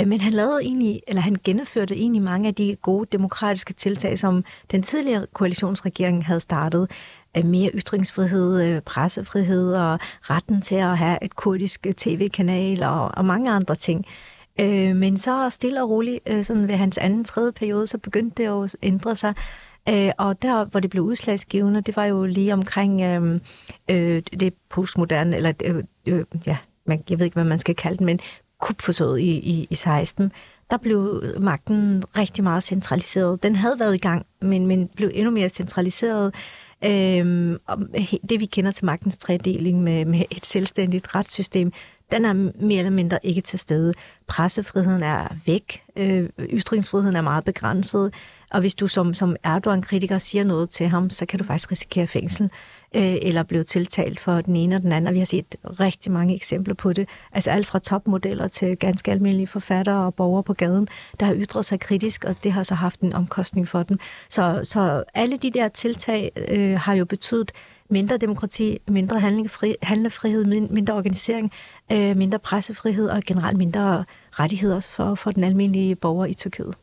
[0.00, 4.18] Øh, men han lavede egentlig, eller han gennemførte egentlig mange af de gode demokratiske tiltag,
[4.18, 6.90] som den tidligere koalitionsregering havde startet.
[7.36, 13.24] Øh, mere ytringsfrihed, øh, pressefrihed og retten til at have et kurdisk tv-kanal og, og
[13.24, 14.06] mange andre ting.
[14.94, 18.76] Men så stille og roligt, sådan ved hans anden, tredje periode, så begyndte det at
[18.82, 19.34] ændre sig.
[20.18, 23.40] Og der, hvor det blev udslagsgivende, det var jo lige omkring øh,
[23.90, 27.96] øh, det postmoderne, eller øh, øh, ja, man, jeg ved ikke, hvad man skal kalde
[27.96, 28.20] det, men
[28.64, 30.32] kupforsøget i, i, i 16,
[30.70, 33.42] der blev magten rigtig meget centraliseret.
[33.42, 36.34] Den havde været i gang, men, men blev endnu mere centraliseret.
[36.84, 37.58] Øhm,
[38.28, 41.72] det vi kender til magtens tredeling med, med et selvstændigt retssystem,
[42.12, 42.32] den er
[42.64, 43.94] mere eller mindre ikke til stede.
[44.26, 48.14] Pressefriheden er væk, øh, ytringsfriheden er meget begrænset,
[48.50, 52.06] og hvis du som, som Erdogan-kritiker siger noget til ham, så kan du faktisk risikere
[52.06, 52.50] fængsel
[52.94, 55.08] øh, eller blev tiltalt for den ene og den anden.
[55.08, 57.08] Og vi har set rigtig mange eksempler på det.
[57.32, 60.88] Altså alt fra topmodeller til ganske almindelige forfattere og borgere på gaden,
[61.20, 63.98] der har ytret sig kritisk, og det har så haft en omkostning for dem.
[64.28, 67.52] Så, så alle de der tiltag øh, har jo betydet
[67.90, 71.52] mindre demokrati, mindre handlingfri, handlefrihed, mindre organisering,
[71.92, 76.74] øh, mindre pressefrihed og generelt mindre rettigheder for, for den almindelige borger i Tyrkiet.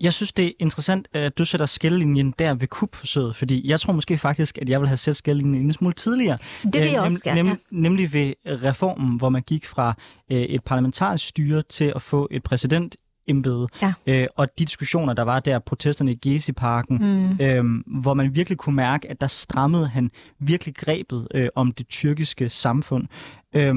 [0.00, 3.92] Jeg synes, det er interessant, at du sætter skillelinjen der ved kupforsøget, fordi jeg tror
[3.92, 6.38] måske faktisk, at jeg vil have sat skillelinjen en smule tidligere.
[6.62, 9.94] Det vil jeg også gerne, nem, Nemlig ved reformen, hvor man gik fra
[10.32, 12.96] øh, et parlamentarisk styre til at få et præsident
[13.28, 13.68] embede.
[13.82, 13.92] Ja.
[14.06, 17.44] Øh, og de diskussioner, der var der, protesterne i Gezi-parken, mm.
[17.44, 17.64] øh,
[18.00, 22.48] hvor man virkelig kunne mærke, at der strammede han virkelig grebet øh, om det tyrkiske
[22.48, 23.06] samfund.
[23.54, 23.74] Øh,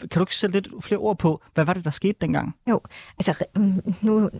[0.00, 2.54] kan du ikke sætte lidt flere ord på, hvad var det, der skete dengang?
[2.70, 2.80] Jo,
[3.18, 3.44] altså
[4.02, 4.30] nu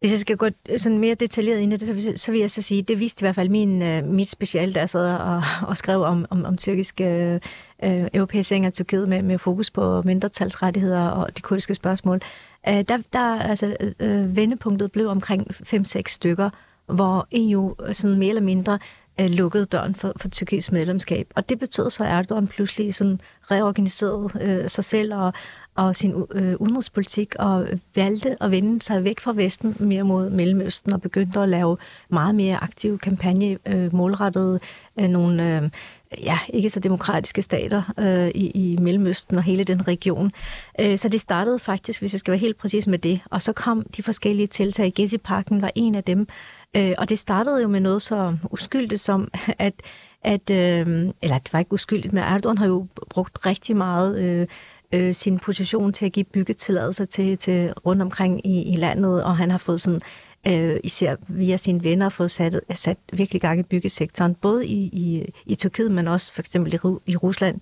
[0.00, 2.50] hvis jeg skal gå sådan mere detaljeret ind i det, så vil, så vil jeg
[2.50, 5.76] så sige, det viste i hvert fald min, øh, mit speciale, der sad og, og
[5.76, 7.40] skrev om, om, om tyrkiske øh,
[7.82, 12.20] øh europæisering af Tyrkiet med, med fokus på mindretalsrettigheder og de kurdiske spørgsmål.
[12.68, 16.50] Øh, der, der altså, øh, vendepunktet blev omkring 5-6 stykker,
[16.86, 18.78] hvor EU sådan mere eller mindre
[19.20, 21.32] øh, lukkede døren for, for Tyrkiets medlemskab.
[21.34, 25.32] Og det betød så, at Erdogan pludselig sådan reorganiserede øh, sig selv og,
[25.74, 30.92] og sin øh, udenrigspolitik og valgte at vende sig væk fra Vesten mere mod Mellemøsten
[30.92, 31.76] og begyndte at lave
[32.08, 34.60] meget mere aktive kampagne øh, målrettet
[35.00, 35.70] øh, nogle øh,
[36.18, 40.32] ja, ikke så demokratiske stater øh, i, i Mellemøsten og hele den region.
[40.80, 43.52] Øh, så det startede faktisk, hvis jeg skal være helt præcis med det, og så
[43.52, 44.92] kom de forskellige tiltag.
[44.94, 46.28] Gezi-parken var en af dem,
[46.76, 49.74] øh, og det startede jo med noget så uskyldigt som, at
[50.22, 54.46] at, øh, eller det var ikke uskyldigt, men Erdogan har jo brugt rigtig meget øh,
[54.92, 59.36] øh, sin position til at give byggetilladelser til, til rundt omkring i, i landet, og
[59.36, 60.00] han har fået sådan,
[60.46, 65.32] øh, især via sine venner, fået sat, sat virkelig gang i byggesektoren, både i, i,
[65.46, 67.60] i Tyrkiet, men også for eksempel i, i Rusland.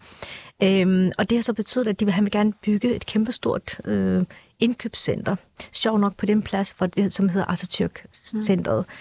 [0.62, 3.81] Øhm, og det har så betydet, at de vil, han vil gerne bygge et kæmpestort
[3.85, 4.25] øh,
[4.61, 5.37] indkøbscenter.
[5.73, 8.87] Sjov nok på den plads, hvor det, som hedder Atatürk-centret.
[8.88, 8.93] Mm.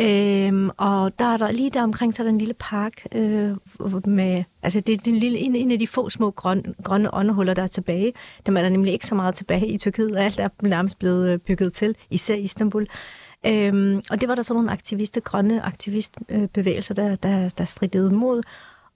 [0.00, 3.50] Øhm, og der er der lige der omkring, så er der en lille park øh,
[4.06, 7.54] med, altså det er den lille, en, en af de få små grøn, grønne åndehuller,
[7.54, 8.12] der er tilbage.
[8.46, 11.38] Dem er der nemlig ikke så meget tilbage i Tyrkiet, alt er nærmest blevet øh,
[11.38, 12.86] bygget til, især Istanbul.
[13.46, 18.42] Øhm, og det var der så nogle aktivister, grønne aktivistbevægelser, der, der, der stridede mod.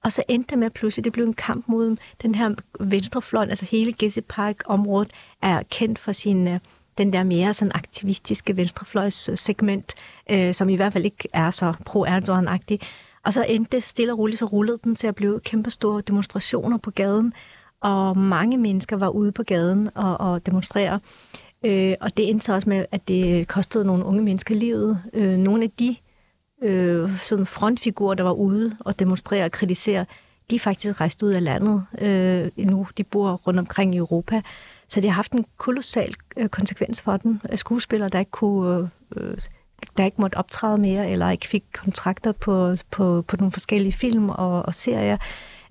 [0.05, 3.45] Og så endte det med at pludselig, det blev en kamp mod den her venstrefløj,
[3.45, 6.61] altså hele Gezi Park-området er kendt for sin øh,
[6.99, 9.95] den der mere sådan aktivistiske venstrefløjssegment,
[10.31, 12.79] øh, som i hvert fald ikke er så pro-Erdogan-agtig.
[13.25, 16.79] Og så endte det stille og roligt, så rullede den til at blive kæmpestore demonstrationer
[16.79, 17.33] på gaden,
[17.81, 21.01] og mange mennesker var ude på gaden og, og demonstrere.
[21.65, 25.03] Øh, og det endte så også med, at det kostede nogle unge mennesker livet.
[25.13, 25.97] Øh, nogle af de
[26.63, 30.07] øh, sådan frontfigurer, der var ude og demonstrere og kritisere,
[30.51, 32.87] de er faktisk rejst ud af landet øh, nu.
[32.97, 34.43] De bor rundt omkring i Europa.
[34.89, 37.43] Så det har haft en kolossal øh, konsekvens for den.
[37.53, 38.91] Øh, skuespillere, der ikke kunne...
[39.17, 39.39] Øh,
[39.97, 44.29] der ikke måtte optræde mere, eller ikke fik kontrakter på, på, på nogle forskellige film
[44.29, 45.17] og, og serier.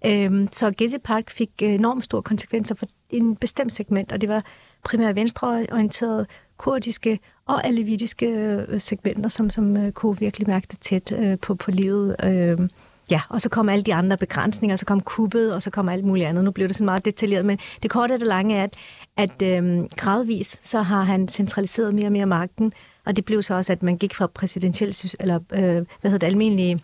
[0.05, 4.43] Øhm, så Gezi Park fik enormt store konsekvenser for en bestemt segment, og det var
[4.87, 6.25] primært venstreorienterede
[6.57, 11.55] kurdiske og alevitiske øh, segmenter, som, som øh, kunne virkelig mærke det tæt øh, på,
[11.55, 12.15] på livet.
[12.23, 12.69] Øh,
[13.11, 16.05] Ja, og så kom alle de andre begrænsninger, så kom kuppet, og så kom alt
[16.05, 16.43] muligt andet.
[16.43, 18.75] Nu blev det sådan meget detaljeret, men det korte og det lange er, at,
[19.17, 22.73] at øh, gradvis så har han centraliseret mere og mere magten,
[23.05, 26.27] og det blev så også, at man gik fra præsidentielt, eller øh, hvad hedder det,
[26.27, 26.79] almindelige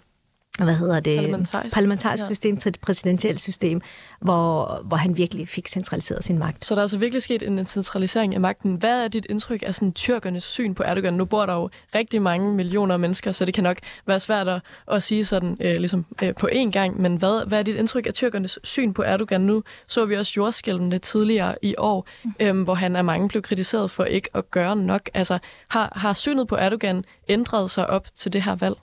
[0.60, 1.74] hvad hedder det, Parlamentarisk.
[1.74, 2.28] parlamentarisk Ja.
[2.28, 3.82] system til et præsidentielt system,
[4.22, 6.66] hvor, hvor han virkelig fik centraliseret sin magt.
[6.66, 8.76] Så der er altså virkelig sket en centralisering af magten.
[8.76, 11.14] Hvad er dit indtryk af sådan, tyrkernes syn på Erdogan?
[11.14, 14.62] Nu bor der jo rigtig mange millioner mennesker, så det kan nok være svært at,
[14.92, 17.02] at sige sådan øh, ligesom, øh, på én gang.
[17.02, 19.42] Men hvad, hvad er dit indtryk af tyrkernes syn på Erdogan?
[19.42, 22.08] Nu så vi også jordskælvene tidligere i år,
[22.40, 25.10] øh, hvor han af mange blev kritiseret for ikke at gøre nok.
[25.14, 28.76] Altså, har, har synet på Erdogan ændret sig op til det her valg?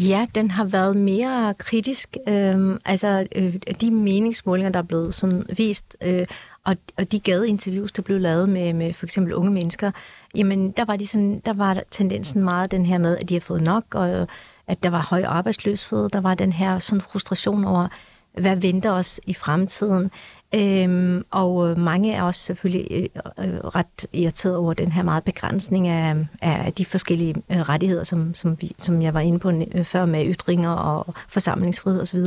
[0.00, 2.16] Ja, den har været mere kritisk.
[2.28, 6.26] Øhm, altså, øh, de meningsmålinger, der er blevet sådan vist, øh,
[6.64, 9.90] og, og de gadeinterviews, der blev lavet med, med for eksempel unge mennesker,
[10.34, 13.40] jamen, der var, de sådan, der var tendensen meget den her med, at de har
[13.40, 14.26] fået nok, og
[14.66, 16.08] at der var høj arbejdsløshed.
[16.08, 17.88] Der var den her sådan frustration over,
[18.32, 20.10] hvad venter os i fremtiden.
[20.54, 23.04] Øhm, og øh, mange er også selvfølgelig øh,
[23.38, 28.34] øh, ret irriteret over den her meget begrænsning af, af de forskellige øh, rettigheder, som,
[28.34, 32.18] som, vi, som jeg var inde på øh, før med ytringer og forsamlingsfrihed osv.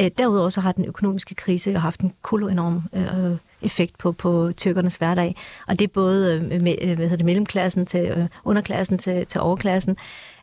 [0.00, 4.12] Øh, derudover så har den økonomiske krise jo haft en kolo enorm øh, effekt på,
[4.12, 5.36] på tyrkernes hverdag.
[5.68, 9.26] Og det er både øh, med, øh, hvad hedder det, mellemklassen til øh, underklassen til,
[9.26, 9.96] til overklassen.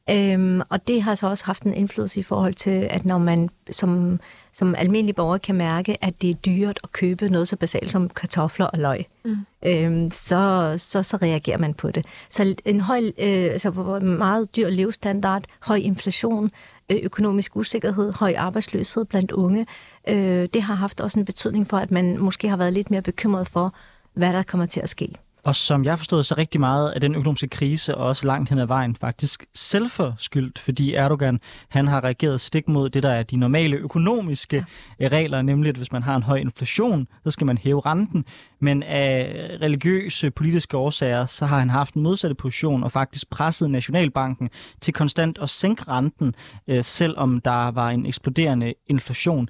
[0.09, 3.49] Øhm, og det har så også haft en indflydelse i forhold til, at når man
[3.69, 4.19] som,
[4.53, 8.09] som almindelig borger kan mærke, at det er dyrt at købe noget så basalt som
[8.09, 9.37] kartofler og løg, mm.
[9.65, 12.05] øhm, så, så, så reagerer man på det.
[12.29, 16.51] Så en høj, øh, altså meget dyr levestandard, høj inflation,
[16.89, 19.65] øh, økonomisk usikkerhed, høj arbejdsløshed blandt unge,
[20.07, 23.01] øh, det har haft også en betydning for, at man måske har været lidt mere
[23.01, 23.73] bekymret for,
[24.13, 25.13] hvad der kommer til at ske.
[25.45, 28.59] Og som jeg forstået, så rigtig meget af den økonomiske krise, og også langt hen
[28.59, 33.35] ad vejen, faktisk selvforskyldt, fordi Erdogan han har reageret stik mod det, der er de
[33.35, 34.65] normale økonomiske
[34.99, 35.07] ja.
[35.07, 38.25] regler, nemlig at hvis man har en høj inflation, så skal man hæve renten.
[38.61, 43.71] Men af religiøse politiske årsager, så har han haft en modsatte position og faktisk presset
[43.71, 44.49] Nationalbanken
[44.81, 46.35] til konstant at sænke renten,
[46.67, 49.49] øh, selvom der var en eksploderende inflation.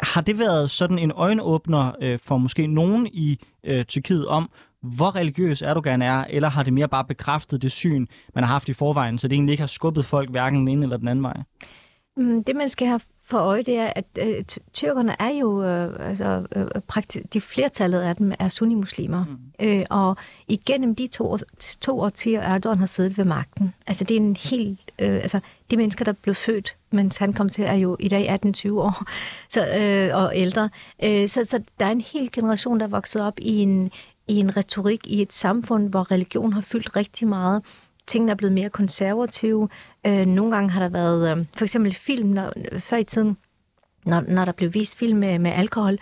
[0.00, 4.50] Har det været sådan en øjenåbner øh, for måske nogen i øh, Tyrkiet om,
[4.82, 8.68] hvor religiøs Erdogan er, eller har det mere bare bekræftet det syn, man har haft
[8.68, 11.22] i forvejen, så det egentlig ikke har skubbet folk hverken den ene eller den anden
[11.22, 11.36] vej?
[12.16, 15.62] Mm, Det, man skal have for øje, det er, at øh, ty- tyrkerne er jo,
[15.64, 19.24] øh, altså, øh, prakti- de flertallet af dem er sunnimuslimer.
[19.24, 19.66] Mm.
[19.66, 20.16] Øh, og
[20.48, 21.38] igennem de to, år-
[21.80, 25.76] to årtier, Erdogan har siddet ved magten, altså det er en helt, øh, altså de
[25.76, 29.04] mennesker, der blev født, mens han kom til, er jo i dag 18-20 år
[29.54, 30.70] så, øh, og ældre.
[31.04, 33.90] Øh, så, så der er en hel generation, der er vokset op i en,
[34.28, 37.64] i en retorik i et samfund, hvor religion har fyldt rigtig meget.
[38.06, 39.68] Tingene er blevet mere konservative.
[40.06, 43.36] Øh, nogle gange har der været, øh, for eksempel film, når, før i tiden,
[44.04, 45.98] når, når der blev vist film med, med alkohol,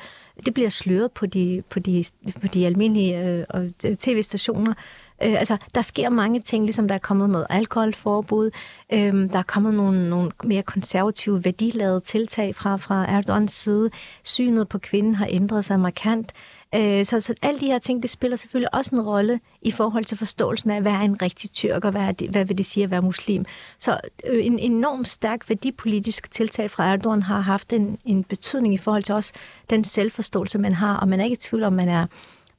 [0.46, 2.04] det bliver sløret på de, på de,
[2.40, 4.74] på de almindelige øh, og tv-stationer.
[5.22, 8.50] Øh, altså, der sker mange ting, ligesom der er kommet noget alkoholforbud,
[8.92, 13.90] øh, der er kommet nogle, nogle mere konservative værdiladede tiltag fra, fra Erdogans side.
[14.22, 16.32] Synet på kvinden har ændret sig markant.
[16.32, 19.70] Øh, Øh, så, så alle de her ting, det spiller selvfølgelig også en rolle i
[19.70, 22.66] forhold til forståelsen af, hvad er en rigtig tyrker, hvad, er det, hvad vil det
[22.66, 23.44] sige at være muslim.
[23.78, 28.78] Så øh, en enormt stærk værdipolitisk tiltag fra Erdogan har haft en, en betydning i
[28.78, 29.32] forhold til også
[29.70, 32.06] den selvforståelse, man har, og man er ikke i tvivl om, man er,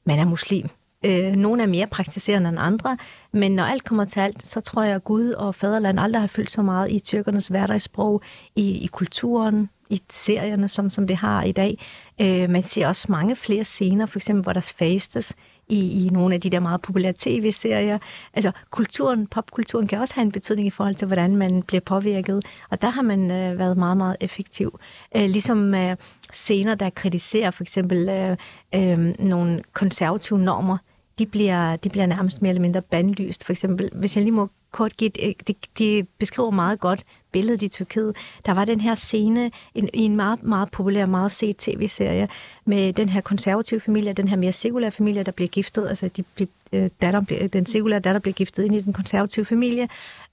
[0.04, 0.68] man er muslim.
[1.04, 2.96] Øh, nogle er mere praktiserende end andre,
[3.32, 6.26] men når alt kommer til alt, så tror jeg, at Gud og faderland aldrig har
[6.26, 8.22] fyldt så meget i tyrkernes hverdagssprog,
[8.56, 11.78] i, i kulturen, i serierne, som, som det har i dag.
[12.20, 15.34] Øh, man ser også mange flere scener, for eksempel hvor der fastes
[15.68, 17.98] i, i nogle af de der meget populære tv-serier.
[18.34, 22.44] Altså kulturen, popkulturen kan også have en betydning i forhold til, hvordan man bliver påvirket,
[22.70, 24.78] og der har man øh, været meget, meget effektiv.
[25.16, 25.96] Øh, ligesom øh,
[26.32, 28.36] scener, der kritiserer for eksempel øh,
[28.74, 30.78] øh, nogle konservative normer,
[31.18, 33.44] de bliver, de bliver nærmest mere eller mindre bandlyst.
[33.44, 35.34] For eksempel, hvis jeg lige må kort give de, øh,
[35.78, 38.16] de beskriver meget godt billedet i Tyrkiet.
[38.46, 42.28] Der var den her scene en, i en meget, meget populær, meget set tv-serie
[42.64, 45.88] med den her konservative familie, den her mere sekulære familie, der bliver giftet.
[45.88, 47.20] Altså de, de, øh, datter,
[47.52, 49.88] den sekulære datter bliver giftet ind i den konservative familie.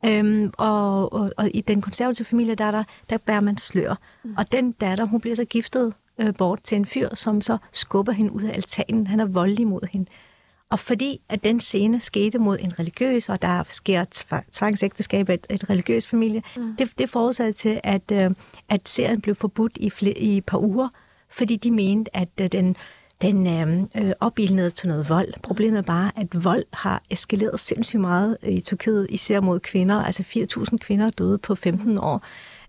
[0.06, 3.96] Øhm, og, og, og i den konservative familie, der, der, der bærer man slør.
[4.24, 4.36] Mm.
[4.38, 8.12] Og den datter, hun bliver så giftet øh, bort til en fyr, som så skubber
[8.12, 9.08] hende ud af altanen.
[9.08, 10.06] Han er voldelig mod hende.
[10.76, 14.06] Og fordi at den scene skete mod en religiøs, og der sker
[14.52, 16.76] tvangsægteskab af et, et religiøs familie, mm.
[16.76, 18.32] det, det forudsatte til, at, øh,
[18.70, 20.90] at serien blev forbudt i, flere, i et par uger,
[21.30, 22.76] fordi de mente, at øh, den,
[23.22, 23.48] den
[23.96, 25.34] øh, opildnede til noget vold.
[25.44, 29.96] Problemet er bare, at vold har eskaleret sindssygt meget i Tyrkiet, især mod kvinder.
[29.96, 32.26] Altså 4.000 kvinder døde på 15 år.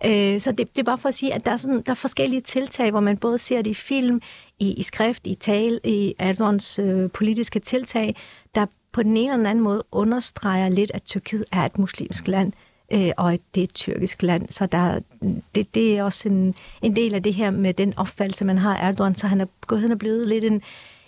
[0.06, 1.94] Øh, så det, det er bare for at sige, at der er, sådan, der er
[1.94, 4.20] forskellige tiltag, hvor man både ser det i film,
[4.58, 8.16] i, i skrift, i tale, i Erdogans øh, politiske tiltag,
[8.54, 12.28] der på den ene eller den anden måde understreger lidt, at Tyrkiet er et muslimsk
[12.28, 12.52] land.
[12.92, 14.48] øh, og at det er et tyrkisk land.
[14.50, 15.00] Så der,
[15.54, 18.76] det, det er også en, en del af det her med den opfattelse, man har
[18.76, 20.62] af Erdogan, så han er gået hen og blevet lidt en,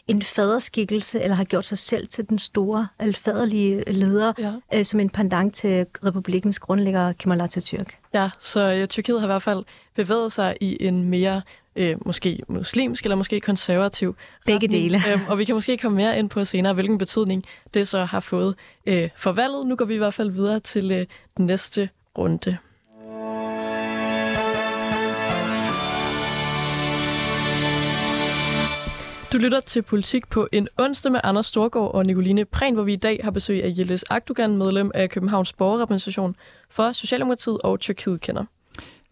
[0.08, 4.52] en faderskikkelse, eller har gjort sig selv til den store, eller faderlige leder, ja.
[4.74, 8.10] øh, som en pendant til republikens grundlægger Kemal Atatürk.
[8.14, 9.64] Ja, så øh, Tyrkiet har i hvert fald
[9.96, 11.42] bevæget sig i en mere
[11.78, 14.82] øh, måske muslimsk eller måske konservativ Begge retning.
[14.82, 14.98] dele.
[15.12, 18.20] Øhm, og vi kan måske komme mere ind på senere, hvilken betydning det så har
[18.20, 18.54] fået
[18.86, 19.66] øh, for valget.
[19.66, 21.88] Nu går vi i hvert fald videre til øh, den næste
[22.18, 22.58] runde.
[29.32, 32.92] Du lytter til Politik på en onsdag med Anders Storgård og Nicoline Prehn, hvor vi
[32.92, 36.36] i dag har besøg af Yildiz Akdogan, medlem af Københavns Borgerrepræsentation
[36.70, 38.44] for Socialdemokratiet og Tyrkiet kender.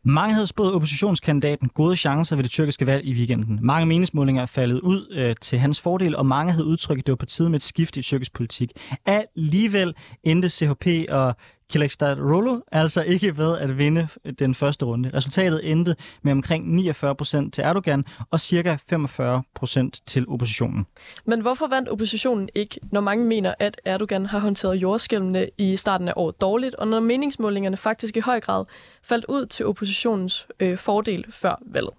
[0.09, 3.59] Mange havde spået oppositionskandidaten gode chancer ved det tyrkiske valg i weekenden.
[3.63, 7.13] Mange meningsmålinger er faldet ud øh, til hans fordel, og mange havde udtrykt, at det
[7.13, 8.73] var på tide med et skift i tyrkisk politik.
[9.07, 11.37] Alligevel endte CHP og
[11.75, 15.11] Rolo altså ikke ved at vinde den første runde.
[15.15, 20.87] Resultatet endte med omkring 49 procent til Erdogan og cirka 45 procent til oppositionen.
[21.25, 26.09] Men hvorfor vandt oppositionen ikke, når mange mener, at Erdogan har håndteret jordskælvene i starten
[26.09, 28.65] af året dårligt, og når meningsmålingerne faktisk i høj grad
[29.03, 31.93] faldt ud til oppositionens øh, fordel før valget?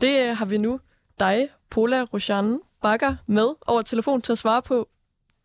[0.00, 0.80] Det øh, har vi nu
[1.20, 4.88] dig, Pola Roshan Bakker, med over telefon til at svare på.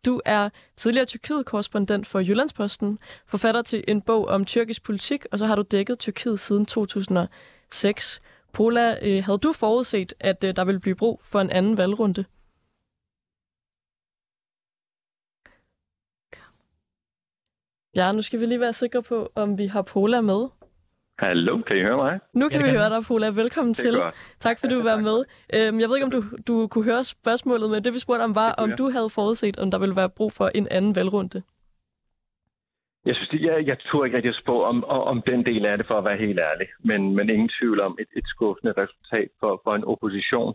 [0.08, 5.46] Du er tidligere Tyrkiet-korrespondent for Jyllandsposten, forfatter til en bog om tyrkisk politik, og så
[5.46, 8.20] har du dækket Tyrkiet siden 2006.
[8.52, 12.24] Pola, øh, havde du forudset, at øh, der ville blive brug for en anden valgrunde?
[17.94, 20.48] Ja, nu skal vi lige være sikre på, om vi har Pola med.
[21.18, 22.20] Hallo, kan I høre mig?
[22.32, 22.80] Nu kan ja, vi kan.
[22.80, 23.28] høre dig, Pola.
[23.42, 23.94] Velkommen til.
[23.94, 24.14] Godt.
[24.40, 25.18] Tak fordi du var med.
[25.54, 28.34] Øhm, jeg ved ikke, om du, du kunne høre spørgsmålet, men det vi spurgte om
[28.34, 31.42] var, om du havde forudset, om der ville være brug for en anden valgrunde.
[33.06, 35.86] Jeg synes, jeg, jeg tror ikke rigtig at spå om, om den del af det,
[35.86, 36.68] for at være helt ærlig.
[36.78, 40.54] Men, men ingen tvivl om et, et skuffende resultat for, for en opposition,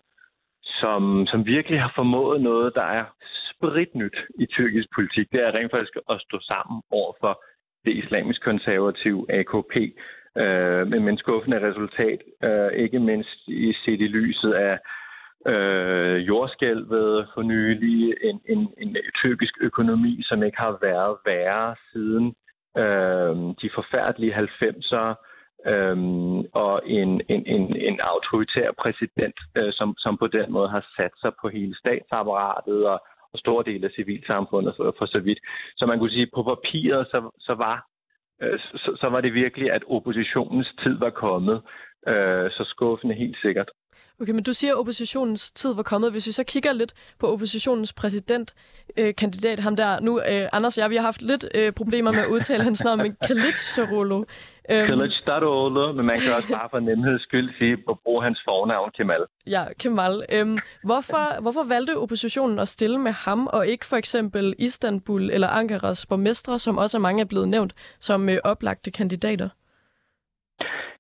[0.64, 3.06] som, som virkelig har formået noget, der er
[3.52, 5.32] spritnyt i tyrkisk politik.
[5.32, 7.44] Det er rent faktisk at stå sammen over for
[7.86, 9.76] det islamisk konservative AKP,
[10.38, 14.80] øh, men, men skuffende resultat, øh, ikke mindst i set i lyset af
[15.48, 22.36] øh, jordskælvet for nylig, en, en, en tyrkisk økonomi, som ikke har været værre siden
[22.78, 25.16] øh, de forfærdelige 90'ere,
[25.72, 30.86] øhm, og en, en, en, en autoritær præsident, øh, som, som på den måde har
[30.98, 33.00] sat sig på hele statsapparatet og,
[33.34, 35.40] og store dele af civilsamfundet for, for så vidt.
[35.78, 37.86] Så man kunne sige, at på papiret så, så var
[38.44, 41.62] Øh, så, så var det virkelig, at oppositionens tid var kommet.
[42.08, 43.70] Øh, så skuffende helt sikkert.
[44.22, 46.12] Okay, men du siger, at oppositionens tid var kommet.
[46.12, 50.82] Hvis vi så kigger lidt på oppositionens præsidentkandidat, øh, ham der nu, øh, Anders og
[50.82, 54.26] jeg, vi har haft lidt øh, problemer med at udtale hans navn, men Kılıçdaroğlu.
[54.70, 58.92] Øhm, Kılıçdaroğlu, men man kan også bare for nemheds skyld sige, at bruge hans fornavn
[58.98, 59.26] Kemal.
[59.48, 60.26] Ja, Kemal.
[60.34, 65.48] Øhm, hvorfor, hvorfor valgte oppositionen at stille med ham, og ikke for eksempel Istanbul eller
[65.48, 69.50] Ankaras borgmestre, som også mange er blevet nævnt som øh, oplagte kandidater?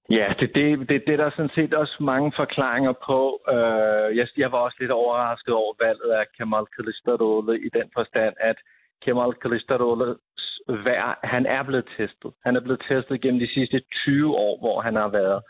[0.09, 3.41] Ja, det, det, det, det er der sådan set også mange forklaringer på.
[3.53, 8.35] Øh, jeg, jeg var også lidt overrasket over valget af Kemal Kılıçdaroğlu i den forstand,
[8.39, 8.57] at
[9.01, 12.31] Kemal Kılıçdaroğlu's vær, han er blevet testet.
[12.45, 15.41] Han er blevet testet gennem de sidste 20 år, hvor han har været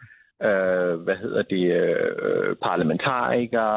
[0.47, 3.69] øh, hvad hedder det, øh, parlamentariker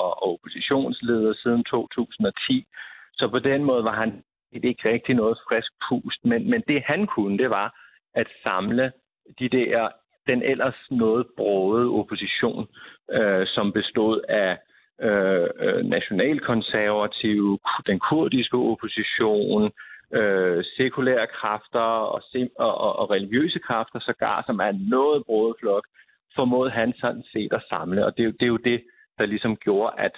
[0.00, 2.66] og, og oppositionsleder siden 2010.
[3.12, 7.06] Så på den måde var han ikke rigtig noget frisk pust, men, men det han
[7.06, 7.80] kunne, det var
[8.14, 8.92] at samle
[9.38, 9.88] de der
[10.26, 12.66] den ellers noget brode opposition,
[13.10, 14.58] øh, som bestod af
[15.00, 19.72] øh, øh nationalkonservative, den kurdiske opposition,
[20.12, 21.80] øh, sekulære kræfter
[22.14, 22.22] og,
[22.58, 25.86] og, og, og religiøse kræfter, sågar som er noget brode flok,
[26.34, 28.06] formåede han sådan set at samle.
[28.06, 28.84] Og det, det er jo det,
[29.18, 30.16] der ligesom gjorde, at,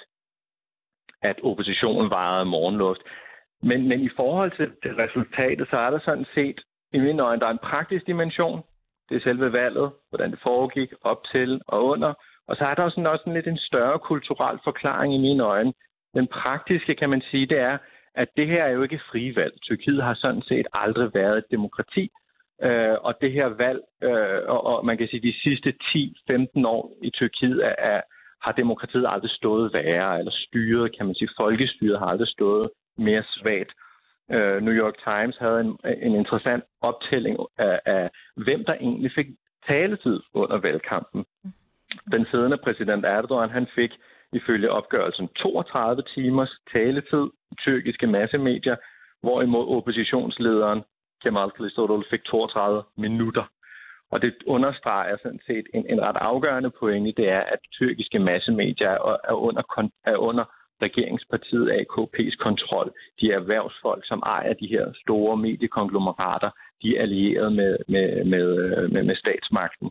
[1.23, 3.01] at oppositionen varede morgenluft.
[3.63, 6.61] Men, men i forhold til, til resultatet, så er der sådan set,
[6.93, 8.63] i mine øjne, der er en praktisk dimension,
[9.09, 12.15] det er selve valget, hvordan det foregik op til og under.
[12.49, 15.43] Og så er der også, sådan, også en lidt en større kulturel forklaring i mine
[15.43, 15.73] øjne.
[16.15, 17.79] Den praktiske, kan man sige, det er,
[18.15, 19.55] at det her er jo ikke frivalg.
[19.63, 22.11] Tyrkiet har sådan set aldrig været et demokrati.
[22.63, 26.93] Øh, og det her valg, øh, og, og man kan sige, de sidste 10-15 år
[27.03, 28.01] i Tyrkiet er, er,
[28.43, 32.67] har demokratiet aldrig stået værre, eller styret, kan man sige, folkestyret har aldrig stået
[32.99, 33.73] mere svagt
[34.31, 39.27] øh, New York Times havde en, en interessant optælling af, af, hvem der egentlig fik
[39.69, 41.25] taletid under valgkampen.
[42.13, 43.91] Den siddende præsident Erdogan, han fik
[44.33, 48.77] ifølge opgørelsen 32 timers taletid i tyrkiske massemedier,
[49.23, 50.83] hvorimod oppositionslederen
[51.23, 53.45] Kemal Kılıçdaroğlu fik 32 minutter.
[54.11, 58.91] Og det understreger sådan set en, en ret afgørende pointe, det er, at tyrkiske massemedier
[58.91, 59.63] er, er, under,
[60.05, 60.45] er under
[60.83, 62.93] regeringspartiet AKP's kontrol.
[63.21, 66.51] De er erhvervsfolk, som ejer de her store mediekonglomerater.
[66.83, 68.47] De er allieret med, med, med,
[68.89, 69.91] med, med statsmagten.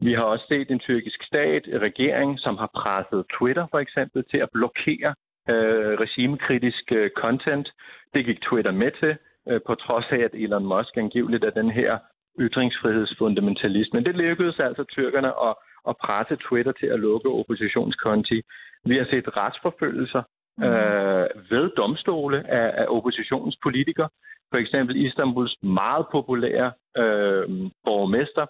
[0.00, 4.24] Vi har også set en tyrkisk stat, en regering, som har presset Twitter for eksempel
[4.30, 5.14] til at blokere
[5.48, 7.72] øh, regimekritisk øh, content.
[8.14, 9.16] Det gik Twitter med til,
[9.48, 11.98] øh, på trods af, at Elon Musk angiveligt er den her
[12.40, 13.94] ytringsfrihedsfundamentalist.
[13.94, 15.54] Men det lykkedes altså tyrkerne at,
[15.88, 18.42] at presse Twitter til at lukke oppositionskonti.
[18.84, 20.22] Vi har set retsforfølgelser
[20.58, 20.64] mm.
[20.64, 24.08] øh, ved domstole af, af oppositionspolitikere.
[24.50, 27.44] For eksempel Istanbuls meget populære øh,
[27.84, 28.46] borgmester,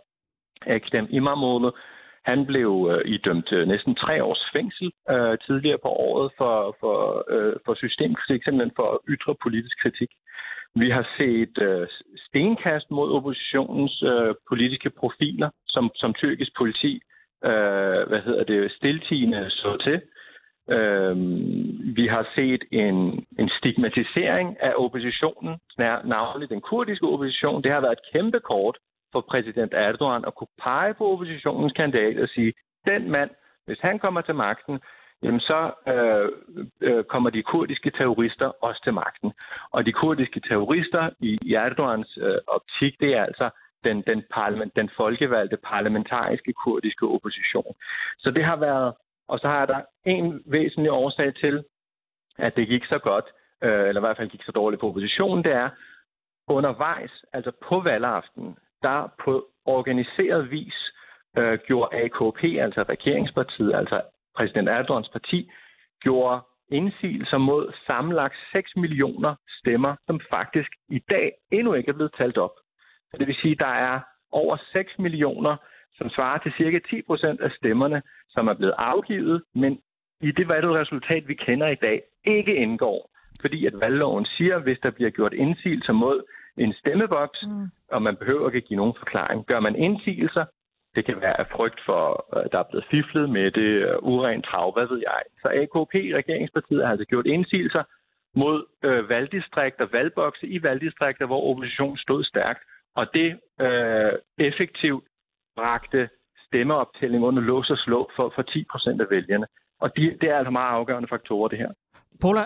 [0.66, 1.70] Ekrem İmamoğlu,
[2.24, 7.24] han blev øh, idømt øh, næsten tre års fængsel øh, tidligere på året for, for,
[7.34, 10.10] øh, for systemkritik, simpelthen for at ytre politisk kritik.
[10.74, 11.86] Vi har set øh,
[12.26, 17.00] stenkast mod oppositionens øh, politiske profiler, som, som tyrkisk politi
[17.44, 20.00] øh, hvad hedder det, stiltigende så til.
[20.70, 21.16] Øh,
[21.96, 25.56] vi har set en, en stigmatisering af oppositionen,
[26.04, 27.62] navnlig den kurdiske opposition.
[27.62, 28.78] Det har været et kæmpe kort
[29.12, 32.52] for præsident Erdogan at kunne pege på oppositionens kandidat og sige,
[32.86, 33.30] den mand,
[33.66, 34.80] hvis han kommer til magten,
[35.22, 35.60] jamen så
[35.92, 36.28] øh,
[36.80, 39.32] øh, kommer de kurdiske terrorister også til magten.
[39.70, 43.50] Og de kurdiske terrorister i, i Erdogans øh, optik, det er altså
[43.88, 47.74] den, den, parlament, den folkevalgte parlamentariske kurdiske opposition.
[48.18, 48.94] Så det har været,
[49.28, 51.64] og så har der en væsentlig årsag til,
[52.38, 53.24] at det gik så godt,
[53.62, 55.70] øh, eller i hvert fald gik så dårligt på oppositionen, det er
[56.48, 60.92] undervejs, altså på valgaften, der på organiseret vis
[61.38, 64.02] øh, gjorde AKP, altså regeringspartiet, altså
[64.36, 65.50] præsident Erdogans parti,
[66.00, 72.14] gjorde indsigelser mod sammenlagt 6 millioner stemmer, som faktisk i dag endnu ikke er blevet
[72.18, 72.50] talt op.
[73.18, 74.00] Det vil sige, at der er
[74.32, 75.56] over 6 millioner,
[75.98, 79.78] som svarer til cirka 10 procent af stemmerne, som er blevet afgivet, men
[80.20, 83.10] i det valgresultat, vi kender i dag, ikke indgår.
[83.40, 86.22] Fordi at valgloven siger, at hvis der bliver gjort indsigelser mod
[86.58, 87.66] en stemmeboks, mm.
[87.92, 89.46] og man behøver ikke give nogen forklaring.
[89.46, 90.44] Gør man indsigelser,
[90.94, 92.02] det kan være af frygt for,
[92.36, 95.22] at der er blevet fiflet med det, uh, urent trav, hvad ved jeg.
[95.42, 97.82] Så AKP, regeringspartiet, har altså gjort indsigelser
[98.34, 102.62] mod øh, valgdistrikter, valgbokse i valgdistrikter, hvor oppositionen stod stærkt.
[102.96, 103.28] Og det
[103.60, 105.04] øh, effektivt
[105.56, 106.08] bragte
[106.46, 109.46] stemmeoptælling under lås og slå for, for 10 procent af vælgerne.
[109.80, 111.70] Og de, det er altså meget afgørende faktorer, det her.
[112.20, 112.44] Paula,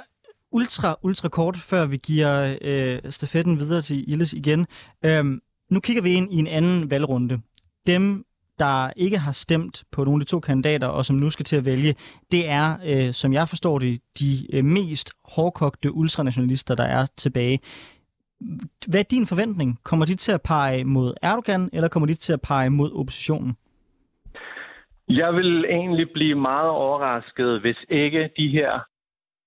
[0.51, 4.67] ultra, ultra kort, før vi giver øh, stafetten videre til Illes igen.
[5.05, 5.41] Øhm,
[5.71, 7.41] nu kigger vi ind i en anden valgrunde.
[7.87, 8.25] Dem,
[8.59, 11.57] der ikke har stemt på nogle af de to kandidater, og som nu skal til
[11.57, 11.95] at vælge,
[12.33, 17.61] det er, øh, som jeg forstår det, de øh, mest hårdkogte ultranationalister, der er tilbage.
[18.89, 19.81] Hvad er din forventning?
[19.85, 23.57] Kommer de til at pege mod Erdogan, eller kommer de til at pege mod oppositionen?
[25.09, 28.81] Jeg vil egentlig blive meget overrasket, hvis ikke de her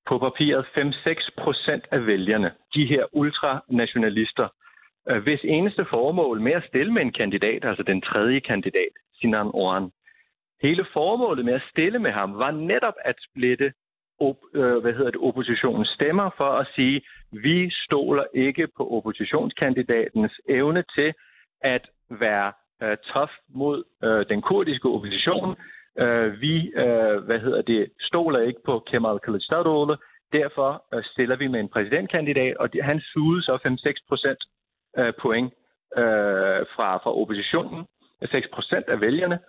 [0.07, 4.47] på papiret 5-6 procent af vælgerne, de her ultranationalister,
[5.09, 9.49] øh, hvis eneste formål med at stille med en kandidat, altså den tredje kandidat, Sinan
[9.53, 9.91] Oran,
[10.61, 13.73] hele formålet med at stille med ham var netop at splitte
[14.53, 17.01] øh, hvad hedder det, oppositionen stemmer for at sige,
[17.31, 21.13] vi stoler ikke på oppositionskandidatens evne til
[21.61, 22.51] at være
[22.83, 25.55] øh, tof mod øh, den kurdiske opposition,
[25.99, 29.95] Øh, vi øh, hvad hedder det, stoler ikke på Kemal Kılıçdaroğlu,
[30.33, 34.39] derfor øh, stiller vi med en præsidentkandidat, og de, han sugede så 5-6 procent
[34.97, 35.53] øh, point
[35.97, 37.85] øh, fra, fra oppositionen,
[38.31, 39.39] 6 procent af vælgerne.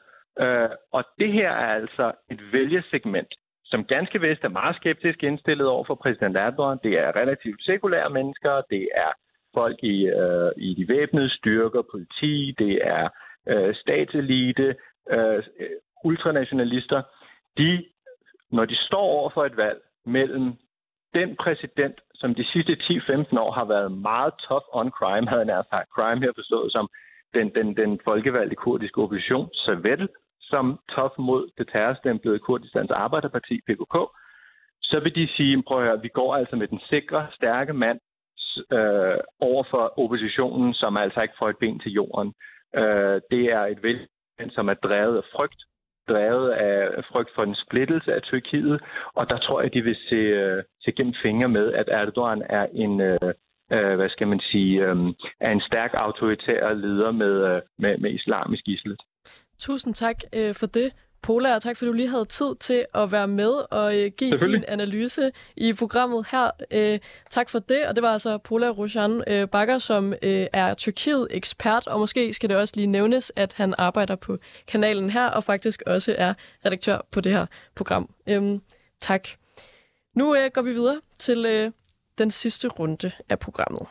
[0.40, 3.34] Øh, og det her er altså et vælgersegment,
[3.74, 6.78] som ganske vist er meget skeptisk indstillet over for præsident Erdogan.
[6.84, 9.12] Det er relativt sekulære mennesker, det er
[9.54, 13.08] folk i, øh, i de væbnede styrker, politi, det er
[13.48, 14.76] øh, statselite,
[15.10, 15.42] øh,
[16.04, 17.02] ultranationalister,
[17.58, 17.84] de,
[18.50, 20.52] når de står over for et valg mellem
[21.14, 25.64] den præsident, som de sidste 10-15 år har været meget tough on crime, havde jeg
[25.70, 26.88] sagt crime her forstået som
[27.34, 29.74] den, den, den folkevalgte kurdiske opposition, så
[30.50, 33.96] som tof mod det terrorstemplede Kurdistans Arbejderparti, PKK,
[34.82, 38.00] så vil de sige, prøv at høre, vi går altså med den sikre, stærke mand
[38.72, 42.34] øh, over for oppositionen, som altså ikke får et ben til jorden.
[42.76, 44.08] Øh, det er et vælg,
[44.50, 45.62] som er drevet af frygt
[46.08, 48.80] drevet af frygt for en splittelse af Tyrkiet,
[49.14, 50.20] og der tror jeg, de vil se,
[50.56, 53.18] uh, se gennem fingre med, at Erdogan er en, øh,
[53.72, 54.96] øh, hvad skal man sige, øh,
[55.40, 59.00] er en stærk autoritær leder med, øh, med, med islamisk islet.
[59.64, 60.92] Tusind tak uh, for det,
[61.22, 64.38] Pola, og tak fordi du lige havde tid til at være med og øh, give
[64.38, 66.50] din analyse i programmet her.
[66.70, 66.98] Øh,
[67.30, 71.86] tak for det, og det var altså Pola Roshan øh, Bakker, som øh, er Tyrkiet-ekspert,
[71.86, 75.82] og måske skal det også lige nævnes, at han arbejder på kanalen her, og faktisk
[75.86, 76.34] også er
[76.66, 78.10] redaktør på det her program.
[78.26, 78.58] Øh,
[79.00, 79.28] tak.
[80.14, 81.72] Nu øh, går vi videre til øh,
[82.18, 83.86] den sidste runde af programmet.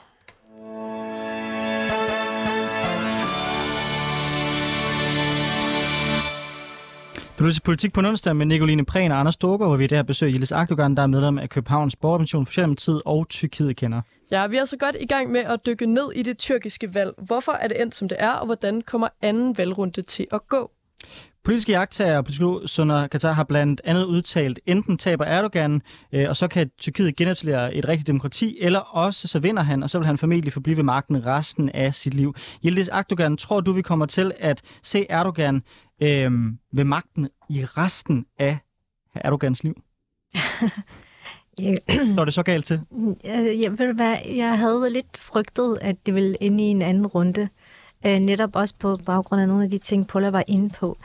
[7.39, 9.87] Du lytter til Politik på onsdag med Nicoline Prehn og Anders Storgård, hvor vi i
[9.87, 14.01] det her besøger Jilles Akdogan, der er medlem af Københavns Borgermission, Socialdemokratiet og Tyrkiet kender.
[14.31, 17.13] Ja, vi er så godt i gang med at dykke ned i det tyrkiske valg.
[17.17, 20.71] Hvorfor er det endt, som det er, og hvordan kommer anden valgrunde til at gå?
[21.43, 25.81] Politiske jagttager og psykolog Sunder Katar har blandt andet udtalt, enten taber Erdogan,
[26.13, 29.89] øh, og så kan Tyrkiet genetablere et rigtigt demokrati, eller også så vinder han, og
[29.89, 32.35] så vil han formentlig forblive ved magten resten af sit liv.
[32.65, 35.61] Yildiz Akdogan, tror du, vi kommer til at se Erdogan
[36.01, 36.31] øh,
[36.71, 38.57] ved magten i resten af
[39.15, 39.81] Erdogans liv?
[42.13, 42.81] Står det så galt til?
[43.61, 47.07] Jeg, ved du hvad, jeg havde lidt frygtet, at det ville ind i en anden
[47.07, 47.49] runde.
[48.05, 50.97] Øh, netop også på baggrund af nogle af de ting, Paula var inde på.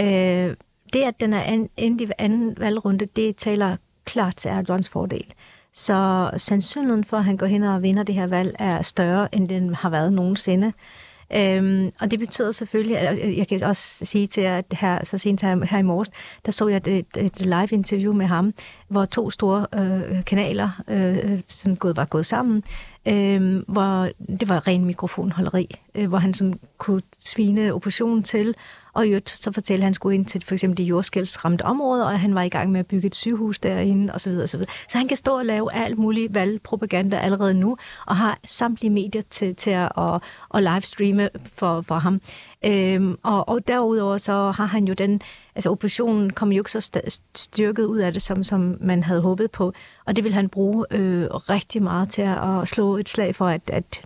[0.00, 0.56] Øh,
[0.92, 5.34] det, at den er endt i anden valgrunde, det taler klart til Erdogans fordel.
[5.72, 9.48] Så sandsynligheden for, at han går hen og vinder det her valg, er større, end
[9.48, 10.72] den har været nogensinde.
[11.34, 15.42] Øhm, og det betyder selvfølgelig, at jeg kan også sige til at her, så sent
[15.42, 16.10] her, her i morges,
[16.46, 18.54] der så jeg et, et live interview med ham,
[18.88, 22.62] hvor to store øh, kanaler øh, sådan gået, var gået sammen,
[23.08, 24.08] øh, hvor
[24.40, 28.54] det var ren mikrofonholderi, øh, hvor han sådan kunne svine oppositionen til,
[28.94, 32.04] og i så fortalte han, at han skulle ind til for eksempel de jordskældsramte områder,
[32.04, 34.32] og han var i gang med at bygge et sygehus derinde, osv.
[34.32, 34.60] osv.
[34.64, 37.76] Så han kan stå og lave alt muligt valgpropaganda allerede nu,
[38.06, 40.22] og har samtlige medier til, til at, at,
[40.54, 42.20] at livestreame for, for ham.
[42.64, 45.20] Øhm, og, og derudover så har han jo den,
[45.54, 49.50] altså oppositionen kom jo ikke så styrket ud af det, som, som man havde håbet
[49.50, 49.72] på,
[50.04, 53.46] og det vil han bruge øh, rigtig meget til at, at slå et slag for,
[53.46, 54.04] at, at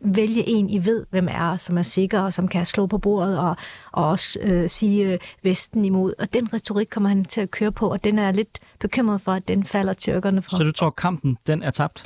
[0.00, 3.38] vælge en, I ved, hvem er, som er sikker, og som kan slå på bordet
[3.38, 3.56] og,
[3.92, 6.12] og også øh, sige øh, Vesten imod.
[6.18, 9.32] Og den retorik kommer han til at køre på, og den er lidt bekymret for,
[9.32, 10.56] at den falder tyrkerne for.
[10.56, 12.04] Så du tror, kampen den er tabt?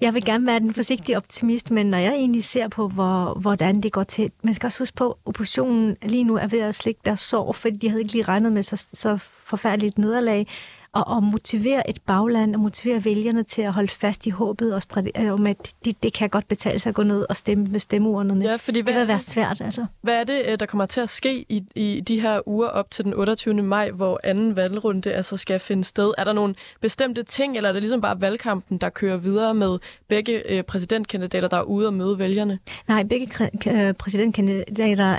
[0.00, 3.80] Jeg vil gerne være den forsigtige optimist, men når jeg egentlig ser på, hvor, hvordan
[3.80, 4.30] det går til...
[4.42, 7.52] Man skal også huske på, at oppositionen lige nu er ved at slikke deres sår,
[7.52, 10.46] fordi de havde ikke lige regnet med så, så forfærdeligt nederlag
[10.92, 14.82] og, og motivere et bagland og motivere vælgerne til at holde fast i håbet og
[14.82, 17.80] strate- om, at de, det kan godt betale sig at gå ned og stemme ved
[17.80, 18.44] stemmeurnerne.
[18.44, 19.86] Ja, fordi hvad det vil være svært, altså.
[20.02, 22.90] Hvad er det, øh, der kommer til at ske i, i de her uger op
[22.90, 23.54] til den 28.
[23.62, 26.12] maj, hvor anden valgrunde altså skal finde sted?
[26.18, 29.78] Er der nogle bestemte ting, eller er det ligesom bare valgkampen, der kører videre med
[30.08, 32.58] begge øh, præsidentkandidater, der er ude og møde vælgerne?
[32.88, 33.28] Nej, begge
[33.68, 35.18] øh, præsidentkandidater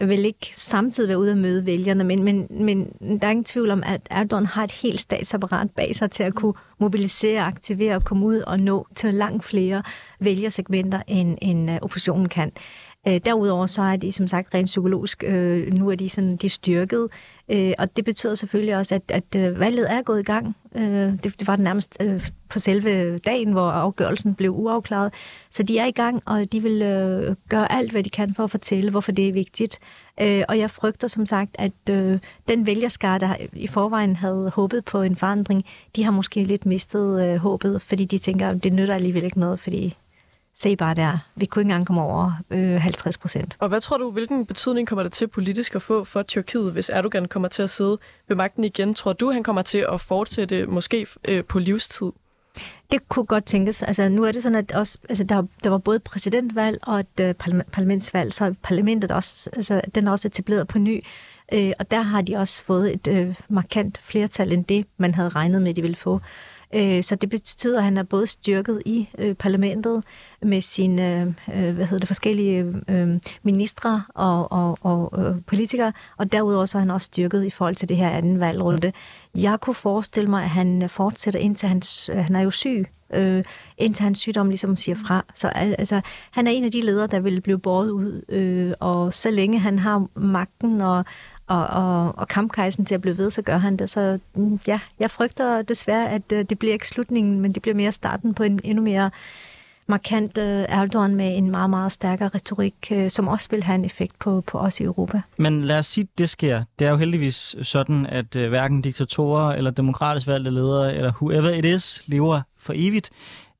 [0.00, 3.44] øh, vil ikke samtidig være ude og møde vælgerne, men, men, men der er ingen
[3.44, 7.96] tvivl om, at Erdogan har et helt statsapparat bag sig til at kunne mobilisere, aktivere
[7.96, 9.82] og komme ud og nå til langt flere
[10.20, 12.52] vælgersegmenter, end, end øh, oppositionen kan.
[13.08, 16.48] Øh, derudover så er de som sagt rent psykologisk, øh, nu er de sådan de
[16.48, 17.08] styrket,
[17.48, 20.56] øh, og det betyder selvfølgelig også, at, at øh, valget er gået i gang.
[20.74, 25.12] Øh, det, det var det nærmest øh, på selve dagen, hvor afgørelsen blev uafklaret.
[25.50, 28.44] Så de er i gang, og de vil øh, gøre alt, hvad de kan for
[28.44, 29.78] at fortælle, hvorfor det er vigtigt.
[30.20, 34.84] Øh, og jeg frygter som sagt, at øh, den vælgerskare, der i forvejen havde håbet
[34.84, 35.64] på en forandring,
[35.96, 39.40] de har måske lidt mistet øh, håbet, fordi de tænker, at det nytter alligevel ikke
[39.40, 39.96] noget, fordi
[40.54, 43.56] se bare der, vi kunne ikke engang komme over øh, 50 procent.
[43.58, 46.88] Og hvad tror du, hvilken betydning kommer det til politisk at få for Tyrkiet, hvis
[46.88, 47.98] Erdogan kommer til at sidde
[48.28, 48.94] ved magten igen?
[48.94, 52.10] Tror du, han kommer til at fortsætte måske øh, på livstid?
[52.90, 53.82] Det kunne godt tænkes.
[53.82, 57.20] Altså, nu er det sådan, at også, altså, der, der var både præsidentvalg og et
[57.20, 61.04] uh, parlamentsvalg, så parlamentet også, altså, den er også etableret på ny.
[61.54, 65.28] Uh, og der har de også fået et uh, markant flertal end det, man havde
[65.28, 66.20] regnet med, de ville få.
[66.74, 70.04] Øh, så det betyder, at han er både styrket i øh, parlamentet
[70.42, 72.74] med sine øh, hvad hedder det, forskellige
[73.42, 75.12] ministre og, og, og
[75.46, 78.92] politikere, og derudover så er han også styrket i forhold til det her anden valgrunde.
[79.34, 83.44] Jeg kunne forestille mig, at han fortsætter indtil han, han er jo syg, øh,
[83.78, 85.24] indtil hans sygdom ligesom siger fra.
[85.34, 86.00] Så altså,
[86.30, 89.58] han er en af de ledere, der vil blive båret ud, øh, og så længe
[89.58, 91.04] han har magten og,
[91.50, 93.90] og, og, og kampkejsen til at blive ved, så gør han det.
[93.90, 97.74] Så mm, ja, jeg frygter desværre, at øh, det bliver ikke slutningen, men det bliver
[97.74, 99.10] mere starten på en endnu mere
[99.86, 103.84] markant uh, Erdogan med en meget, meget stærkere retorik, øh, som også vil have en
[103.84, 105.20] effekt på, på os i Europa.
[105.36, 106.64] Men lad os sige, at det sker.
[106.78, 111.50] Det er jo heldigvis sådan, at uh, hverken diktatorer eller demokratisk valgte ledere, eller whoever
[111.50, 113.10] it is, lever for evigt.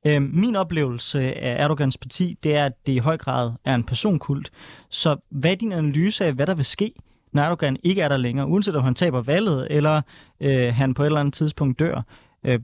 [0.05, 3.83] Øhm, min oplevelse af Erdogans parti, det er, at det i høj grad er en
[3.83, 4.51] personkult.
[4.89, 6.93] Så hvad er din analyse af, hvad der vil ske,
[7.39, 10.01] Erdogan ikke er der længere, uanset om han taber valget, eller
[10.41, 12.01] øh, han på et eller andet tidspunkt dør.
[12.43, 12.59] Øh,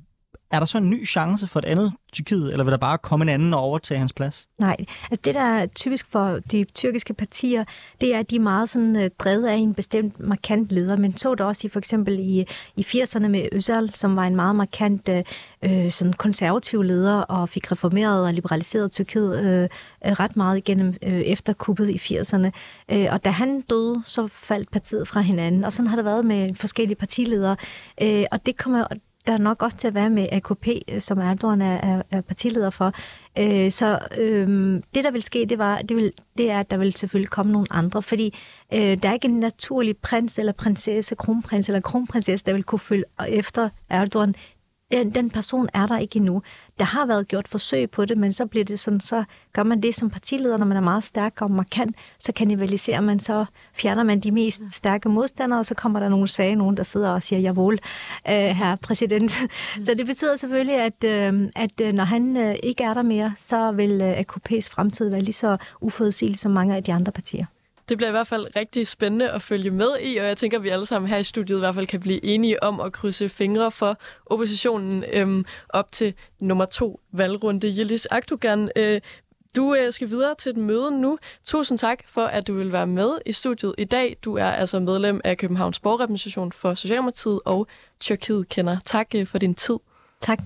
[0.52, 3.24] er der så en ny chance for et andet Tyrkiet, eller vil der bare komme
[3.24, 4.48] en anden og overtage hans plads?
[4.60, 7.64] Nej, altså det, der er typisk for de tyrkiske partier,
[8.02, 10.98] det er, at de er meget sådan, uh, drevet af en bestemt markant leder.
[10.98, 12.46] Men så det også i, for eksempel i,
[12.76, 17.72] i 80'erne med Özal, som var en meget markant uh, sådan konservativ leder og fik
[17.72, 22.50] reformeret og liberaliseret Tyrkiet uh, ret meget igennem uh, efter kuppet i 80'erne.
[22.96, 25.64] Uh, og da han døde, så faldt partiet fra hinanden.
[25.64, 27.56] Og sådan har det været med forskellige partiledere.
[28.02, 28.86] Uh, og det kommer
[29.28, 30.68] der nok også til at være med AKP,
[31.00, 32.94] som Erdogan er, er, er partileder for.
[33.40, 34.48] Øh, så øh,
[34.96, 37.52] det, der vil ske, det, var, det, vil, det er, at der vil selvfølgelig komme
[37.52, 38.38] nogle andre, fordi
[38.74, 42.80] øh, der er ikke en naturlig prins eller prinsesse, kronprins eller kronprinsesse, der vil kunne
[42.80, 44.36] følge efter Erdogan
[44.92, 46.42] den, den person er der ikke endnu.
[46.80, 49.24] Der har været gjort forsøg på det, men så bliver det sådan, så
[49.54, 53.20] gør man det som partileder, når man er meget stærk og markant, så kanibaliserer man,
[53.20, 56.84] så fjerner man de mest stærke modstandere, og så kommer der nogle svage nogen, der
[56.84, 57.74] sidder og siger, javol,
[58.30, 59.38] øh, herre præsident.
[59.78, 59.86] Mm.
[59.86, 63.34] Så det betyder selvfølgelig, at, øh, at øh, når han øh, ikke er der mere,
[63.38, 67.46] så vil øh, AKP's fremtid være lige så uforudsigelig som mange af de andre partier.
[67.90, 70.64] Det bliver i hvert fald rigtig spændende at følge med i, og jeg tænker, at
[70.64, 73.30] vi alle sammen her i studiet i hvert fald kan blive enige om at krydse
[73.30, 77.68] fingre for oppositionen øhm, op til nummer to valgrunde.
[77.78, 79.02] Jelis Akdogan, øh,
[79.56, 81.18] du øh, skal videre til et møde nu.
[81.44, 84.18] Tusind tak for, at du vil være med i studiet i dag.
[84.24, 87.68] Du er altså medlem af Københavns Borgerrepræsentation for Socialdemokratiet og
[88.00, 88.78] Tyrkiet kender.
[88.86, 89.78] Tak øh, for din tid.
[90.22, 90.40] Tak.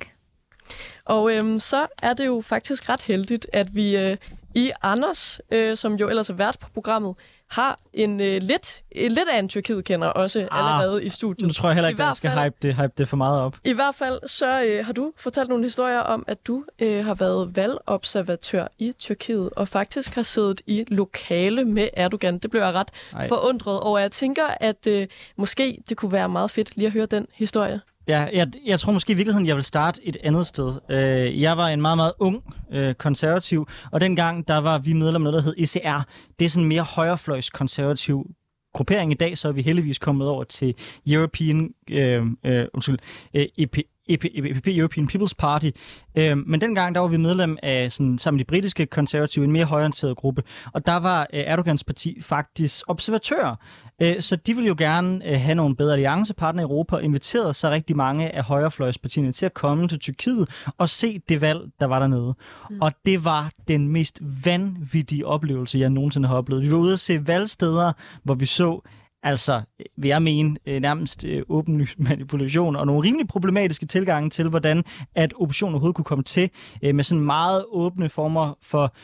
[1.11, 4.17] Og øhm, så er det jo faktisk ret heldigt, at vi øh,
[4.55, 7.15] i Anders, øh, som jo ellers er vært på programmet,
[7.47, 11.47] har en øh, lidt, en lidt af en Tyrkiet-kender også ah, allerede i studiet.
[11.47, 13.41] Nu tror jeg heller ikke, at jeg skal fald, hype, det, hype det for meget
[13.41, 13.57] op.
[13.63, 17.13] I hvert fald så øh, har du fortalt nogle historier om, at du øh, har
[17.13, 22.37] været valgobservatør i Tyrkiet, og faktisk har siddet i lokale med Erdogan.
[22.37, 23.27] Det blev jeg ret Ej.
[23.27, 23.99] forundret over.
[23.99, 27.81] Jeg tænker, at øh, måske det kunne være meget fedt lige at høre den historie.
[28.07, 30.79] Ja, jeg, jeg tror måske i virkeligheden, jeg vil starte et andet sted.
[30.89, 35.25] Øh, jeg var en meget, meget ung øh, konservativ, og dengang der var vi medlem
[35.25, 36.03] af noget, der hed ECR.
[36.39, 38.25] Det er sådan en mere højrefløjs konservativ
[38.73, 39.11] gruppering.
[39.11, 40.75] I dag så er vi heldigvis kommet over til
[41.07, 42.97] European, øh, øh, undskyld,
[43.33, 43.77] øh, EP,
[44.09, 45.69] EP, EPP, European People's Party.
[46.17, 49.51] Øh, men dengang, der var vi medlem af sådan, sammen med de britiske konservative, en
[49.51, 50.43] mere højorienteret gruppe.
[50.73, 53.59] Og der var øh, Erdogans parti faktisk observatør.
[54.01, 57.53] Øh, så de ville jo gerne øh, have nogle bedre alliancepartnere i Europa, og inviterede
[57.53, 61.85] så rigtig mange af højrefløjspartierne til at komme til Tyrkiet og se det valg, der
[61.85, 62.33] var dernede.
[62.69, 62.81] Mm.
[62.81, 66.63] Og det var den mest vanvittige oplevelse, jeg nogensinde har oplevet.
[66.63, 67.93] Vi var ude at se valgsteder,
[68.23, 68.81] hvor vi så
[69.23, 69.61] Altså,
[69.97, 74.83] vil jeg mene, øh, nærmest øh, åben manipulation og nogle rimelig problematiske tilgange til, hvordan
[75.15, 76.49] at oppositionen overhovedet kunne komme til
[76.83, 78.95] øh, med sådan meget åbne former for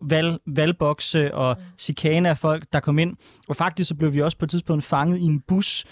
[0.00, 3.16] valg, valgbokse og chikane af folk, der kom ind.
[3.48, 5.86] Og faktisk så blev vi også på et tidspunkt fanget i en bus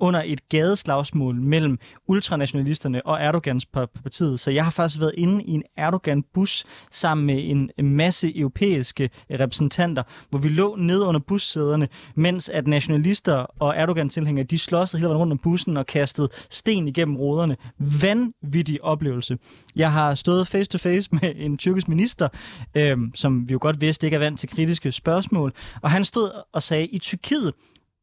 [0.00, 1.78] under et gadeslagsmål mellem
[2.08, 4.40] ultranationalisterne og Erdogans partiet.
[4.40, 10.02] Så jeg har faktisk været inde i en Erdogan-bus sammen med en masse europæiske repræsentanter,
[10.30, 15.18] hvor vi lå ned under bussæderne, mens at nationalister og Erdogan-tilhængere, de slåsede hele vejen
[15.18, 17.56] rundt om bussen og kastede sten igennem ruderne.
[18.02, 19.38] Vanvittig oplevelse.
[19.76, 22.28] Jeg har stået face to face med en tyrkisk minister,
[22.74, 26.30] øh, som vi jo godt vidste ikke er vant til kritiske spørgsmål, og han stod
[26.52, 27.52] og sagde, i Tyrkiet,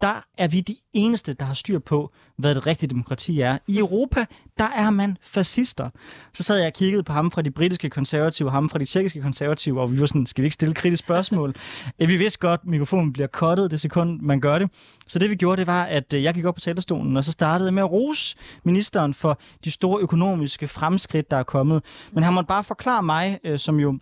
[0.01, 3.57] der er vi de eneste, der har styr på, hvad det rigtige demokrati er.
[3.67, 4.25] I Europa,
[4.57, 5.89] der er man fascister.
[6.33, 9.21] Så sad jeg og kiggede på ham fra de britiske konservative, ham fra de tjekkiske
[9.21, 11.55] konservative, og vi var sådan, skal vi ikke stille kritiske spørgsmål?
[11.99, 14.69] vi vidste godt, at mikrofonen bliver kottet det sekund, man gør det.
[15.07, 17.31] Så det vi gjorde, det var, at øh, jeg gik op på talerstolen, og så
[17.31, 21.83] startede med at rose ministeren for de store økonomiske fremskridt, der er kommet.
[22.11, 23.99] Men han måtte bare forklare mig, øh, som jo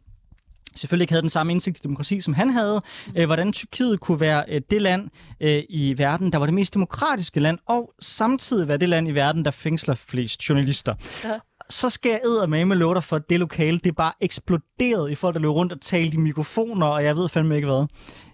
[0.76, 2.82] selvfølgelig ikke havde den samme indsigt i demokrati, som han havde,
[3.18, 5.10] øh, hvordan Tyrkiet kunne være øh, det land
[5.42, 9.12] øh, i verden, der var det mest demokratiske land, og samtidig være det land i
[9.12, 10.96] verden, der fængsler flest journalister.
[11.24, 14.12] Ja så skal jeg med med love dig for, at det lokale, det er bare
[14.22, 17.68] eksploderet i folk, der løber rundt og talte i mikrofoner, og jeg ved fandme ikke
[17.68, 17.88] hvad.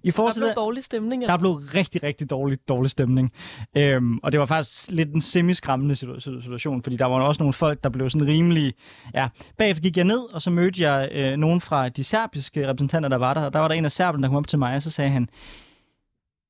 [0.04, 1.26] I forhold der blev dårlig stemning?
[1.26, 3.32] Der blev rigtig, rigtig dårlig, dårlig stemning.
[3.78, 7.84] Øhm, og det var faktisk lidt en semi-skræmmende situation, fordi der var også nogle folk,
[7.84, 8.74] der blev sådan rimelig...
[9.14, 9.28] Ja,
[9.58, 13.18] bagefter gik jeg ned, og så mødte jeg øh, nogen fra de serbiske repræsentanter, der
[13.18, 13.42] var der.
[13.42, 15.12] Og der var der en af serberne, der kom op til mig, og så sagde
[15.12, 15.30] han...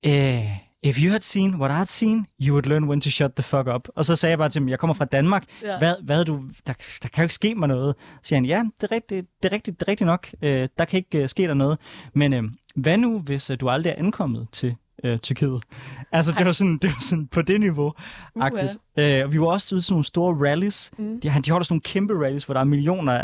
[0.06, 3.44] Øh, if you had seen what I'd seen, you would learn when to shut the
[3.44, 3.88] fuck up.
[3.96, 5.46] Og så sagde jeg bare til ham, jeg kommer fra Danmark.
[5.64, 5.78] Ja.
[5.78, 6.74] Hvad, hvad du, der,
[7.04, 7.96] der kan jo ikke ske mig noget.
[8.00, 10.30] Så siger han, ja, det er rigtigt, det er rigtigt, det er rigtigt nok.
[10.42, 11.78] Øh, der kan ikke uh, ske der noget.
[12.14, 12.44] Men øh,
[12.76, 15.64] hvad nu, hvis uh, du aldrig er ankommet til øh, Tyrkiet.
[16.12, 17.94] Altså, det var, sådan, det var sådan på det niveau.
[18.36, 18.60] Uh, uh.
[18.98, 20.92] Øh, og vi var også ude til nogle store rallies.
[20.98, 21.22] Mm.
[21.22, 23.24] De, de holder sådan nogle kæmpe rallies, hvor der er millioner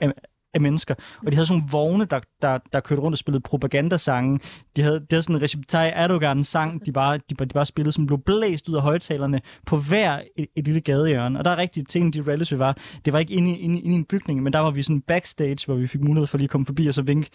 [0.00, 0.12] af,
[0.56, 0.94] af mennesker.
[1.26, 4.40] Og de havde sådan nogle vogne, der, der, der kørte rundt og spillede propagandasange.
[4.76, 7.92] De havde, de havde sådan en Recep Tayyip Erdogan-sang, de bare, de, de bare spillede,
[7.92, 11.38] som blev blæst ud af højtalerne på hver et, et lille gadehjørne.
[11.38, 12.76] Og der er rigtig ting, de rallies vi var.
[13.04, 15.00] Det var ikke inde, i- inde, inde i en bygning, men der var vi sådan
[15.00, 17.30] backstage, hvor vi fik mulighed for lige at komme forbi og så vinke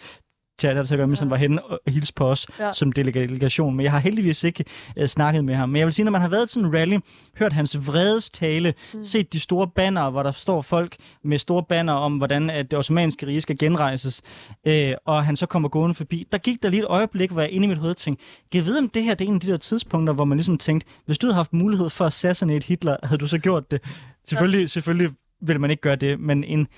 [0.58, 2.72] til at være, var henne og hilse på os Ja.
[2.72, 3.76] som delegation.
[3.76, 4.64] Men jeg har heldigvis ikke
[5.00, 5.68] uh, snakket med ham.
[5.68, 6.98] Men jeg vil sige, når man har været til en rally,
[7.38, 9.04] hørt hans vredestale, mm.
[9.04, 12.78] set de store banner, hvor der står folk med store banner om, hvordan at det
[12.78, 14.22] osmanniske rige skal genrejses,
[14.66, 17.50] øh, og han så kommer gående forbi, der gik der lige et øjeblik, hvor jeg
[17.50, 19.40] inde i mit hoved tænkte, kan jeg vide, om det her det er en af
[19.40, 22.66] de der tidspunkter, hvor man ligesom tænkte, hvis du havde haft mulighed for at assassinate
[22.66, 23.80] Hitler, havde du så gjort det?
[24.24, 24.66] Selvfølgelig, ja.
[24.66, 25.10] selvfølgelig
[25.42, 26.68] vil man ikke gøre det, men en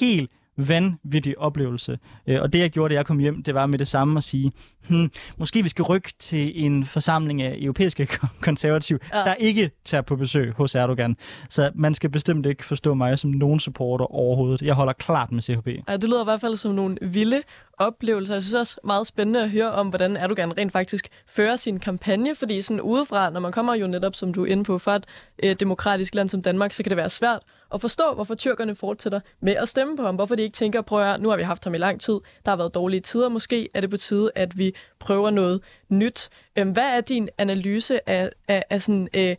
[0.00, 1.98] helt vanvittig oplevelse.
[2.26, 4.24] Øh, Og det, jeg gjorde, da jeg kom hjem, det var med det samme at
[4.24, 4.52] sige,
[4.88, 8.08] hmm, måske vi skal rykke til en forsamling af europæiske
[8.40, 9.18] konservative, Ja.
[9.18, 9.24] ja.
[9.24, 11.16] der ikke tager på besøg hos Erdogan.
[11.48, 14.62] Så man skal bestemt ikke forstå mig som nogen supporter overhovedet.
[14.62, 15.66] Jeg holder klart med CHP.
[15.88, 17.42] Ja, det lyder i hvert fald som nogle vilde
[17.78, 18.34] oplevelser.
[18.34, 22.34] Jeg synes også meget spændende at høre om, hvordan Erdogan rent faktisk fører sin kampagne,
[22.34, 25.04] fordi sådan udefra, når man kommer jo netop, som du er inde på, fra et
[25.42, 27.38] øh, demokratisk land som Danmark, så kan det være svært
[27.74, 30.14] at forstå, hvorfor tyrkerne fortsætter med at stemme på ham.
[30.14, 32.20] Hvorfor de ikke tænker, prøv at høre, nu har vi haft ham i lang tid,
[32.44, 36.28] der har været dårlige tider, måske er det på tide, at vi prøver noget nyt.
[36.56, 39.36] Øhm, hvad er din analyse af, af, af sådan, øh,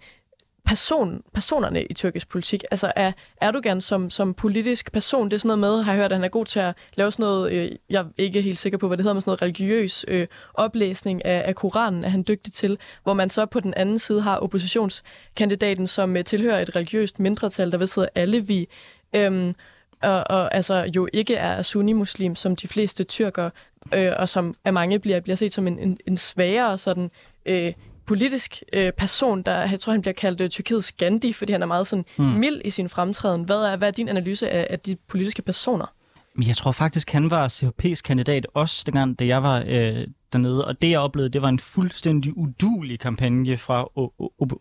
[0.66, 2.64] person, personerne i tyrkisk politik.
[2.72, 3.12] Altså er
[3.42, 6.24] Erdogan som, som politisk person, det er sådan noget med, har jeg hørt, at han
[6.24, 8.98] er god til at lave sådan noget, øh, jeg er ikke helt sikker på, hvad
[8.98, 12.78] det hedder, men sådan noget religiøs øh, oplæsning af, af Koranen, er han dygtig til,
[13.04, 17.72] hvor man så på den anden side har oppositionskandidaten, som øh, tilhører et religiøst mindretal,
[17.72, 18.68] der vist hedder Alevi,
[19.14, 19.56] øhm,
[20.02, 23.50] og, og altså jo ikke er sunni-muslim, som de fleste tyrker,
[23.94, 27.12] øh, og som af mange bliver, bliver set som en, en, en svagere sådan,
[27.46, 27.74] øh,
[28.06, 31.66] politisk øh, person, der jeg tror, han bliver kaldt øh, Tyrkiets Gandhi, fordi han er
[31.66, 32.26] meget sådan Hmm.
[32.26, 33.44] mild i sin fremtræden.
[33.44, 35.86] Hvad er, hvad er din analyse af, af de politiske personer?
[36.36, 40.66] Men jeg tror faktisk, han var CHP's kandidat også, dengang, da jeg var øh, dernede.
[40.66, 43.90] Og det, jeg oplevede, det var en fuldstændig udulig kampagne fra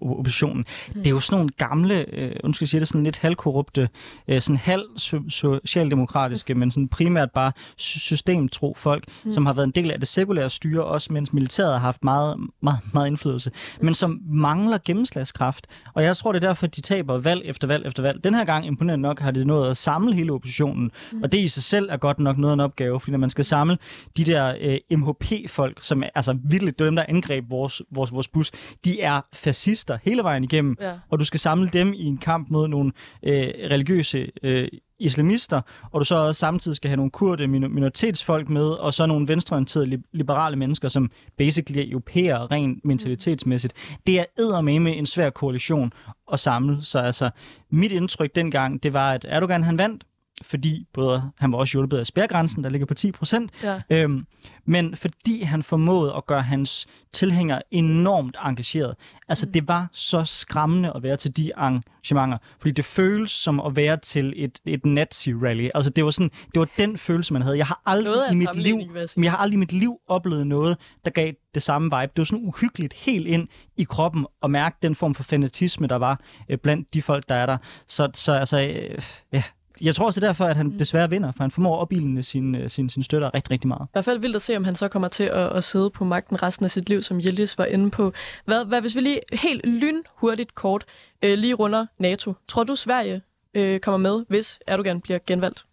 [0.00, 0.64] oppositionen.
[0.88, 0.94] Mm.
[0.94, 3.88] Det er jo sådan nogle gamle, øh, undskyld sige det, sådan lidt halvkorrupte,
[4.28, 6.60] øh, sådan halv so- socialdemokratiske, mm.
[6.60, 9.32] men sådan primært bare sy- systemtro folk, mm.
[9.32, 12.36] som har været en del af det sekulære styre, også mens militæret har haft meget,
[12.62, 13.50] meget, meget indflydelse,
[13.80, 15.66] men som mangler gennemslagskraft.
[15.94, 18.24] Og jeg tror, det er derfor, at de taber valg efter valg efter valg.
[18.24, 21.22] Den her gang, imponerende nok, har det nået at samle hele oppositionen, mm.
[21.22, 23.30] og det i sig selv er godt nok noget af en opgave, fordi når man
[23.30, 23.78] skal samle
[24.16, 28.12] de der øh, MHP-folk, som er altså virkelig, det er dem, der angreb vores, vores,
[28.12, 28.50] vores bus,
[28.84, 30.92] de er fascister hele vejen igennem, Ja.
[31.10, 32.92] og du skal samle dem i en kamp mod nogle
[33.22, 35.60] øh, religiøse øh, islamister,
[35.92, 39.28] og du så også samtidig skal have nogle kurde minor- minoritetsfolk med, og så nogle
[39.28, 43.74] venstreorienterede li- liberale mennesker, som basically er europæere rent mentalitetsmæssigt.
[44.06, 45.92] Det er eddermame en svær koalition
[46.32, 47.30] at samle, så altså
[47.70, 50.04] mit indtryk dengang, det var, at Erdogan han vandt,
[50.42, 53.80] fordi både han var også hjulpet af spærgrænsen, der ligger på 10 procent, Ja.
[53.90, 54.26] Øhm,
[54.66, 58.94] men fordi han formåede at gøre hans tilhængere enormt engageret.
[59.28, 59.52] Altså, mm.
[59.52, 63.96] det var så skræmmende at være til de arrangementer, fordi det føles som at være
[63.96, 65.68] til et, et nazi-rally.
[65.74, 67.58] Altså, det var, sådan, det var den følelse, man havde.
[67.58, 68.78] Jeg har aldrig i mit liv,
[69.16, 72.12] men jeg har aldrig i mit liv oplevet noget, der gav det samme vibe.
[72.16, 75.96] Det var sådan uhyggeligt helt ind i kroppen at mærke den form for fanatisme, der
[75.96, 77.58] var øh, blandt de folk, der er der.
[77.86, 78.98] Så, så altså, øh,
[79.32, 79.42] ja,
[79.82, 82.22] jeg tror også, det er derfor, at han desværre vinder, for han formår at opildne
[82.22, 83.82] sine, sine, sine støtter rigtig, rigtig meget.
[83.82, 86.04] I hvert fald vildt at se, om han så kommer til at, at sidde på
[86.04, 88.12] magten resten af sit liv, som Yildiz var inde på.
[88.44, 90.84] Hvad, hvad hvis vi lige helt lynhurtigt kort
[91.22, 92.34] øh, lige runder NATO?
[92.48, 93.22] Tror du, Sverige
[93.54, 95.64] øh, kommer med, hvis Erdogan bliver genvalgt?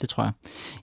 [0.00, 0.32] Det tror jeg.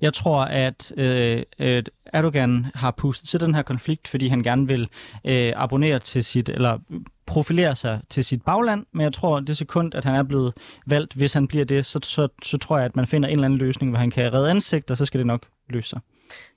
[0.02, 4.68] Jeg tror, at, øh, at Erdogan har pustet til den her konflikt, fordi han gerne
[4.68, 4.90] vil
[5.26, 6.80] øh, abonnere til sit, eller
[7.26, 10.54] profilere sig til sit bagland, men jeg tror, det sekund, at han er blevet
[10.86, 13.46] valgt, hvis han bliver det, så, så, så tror jeg, at man finder en eller
[13.46, 16.00] anden løsning, hvor han kan redde ansigt, og så skal det nok løse sig.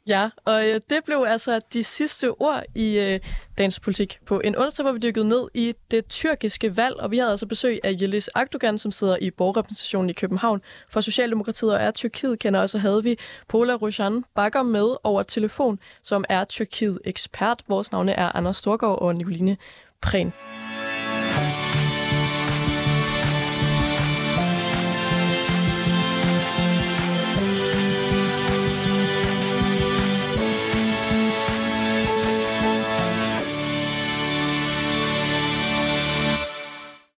[0.07, 3.21] Ja, og øh, det blev altså de sidste ord i øh,
[3.59, 7.19] dagens politik på en onsdag, hvor vi dykkede ned i det tyrkiske valg, og vi
[7.19, 11.81] havde altså besøg af Yeliz Akdogan, som sidder i borgerrepræsentationen i København for Socialdemokratiet og
[11.81, 13.17] er Tyrkiet kender, og så havde vi
[13.49, 17.63] Pola Rushan Bakker med over telefon, som er Tyrkiet ekspert.
[17.69, 19.57] Vores navne er Anders Storgård og Nicoline
[20.03, 20.33] Prehn.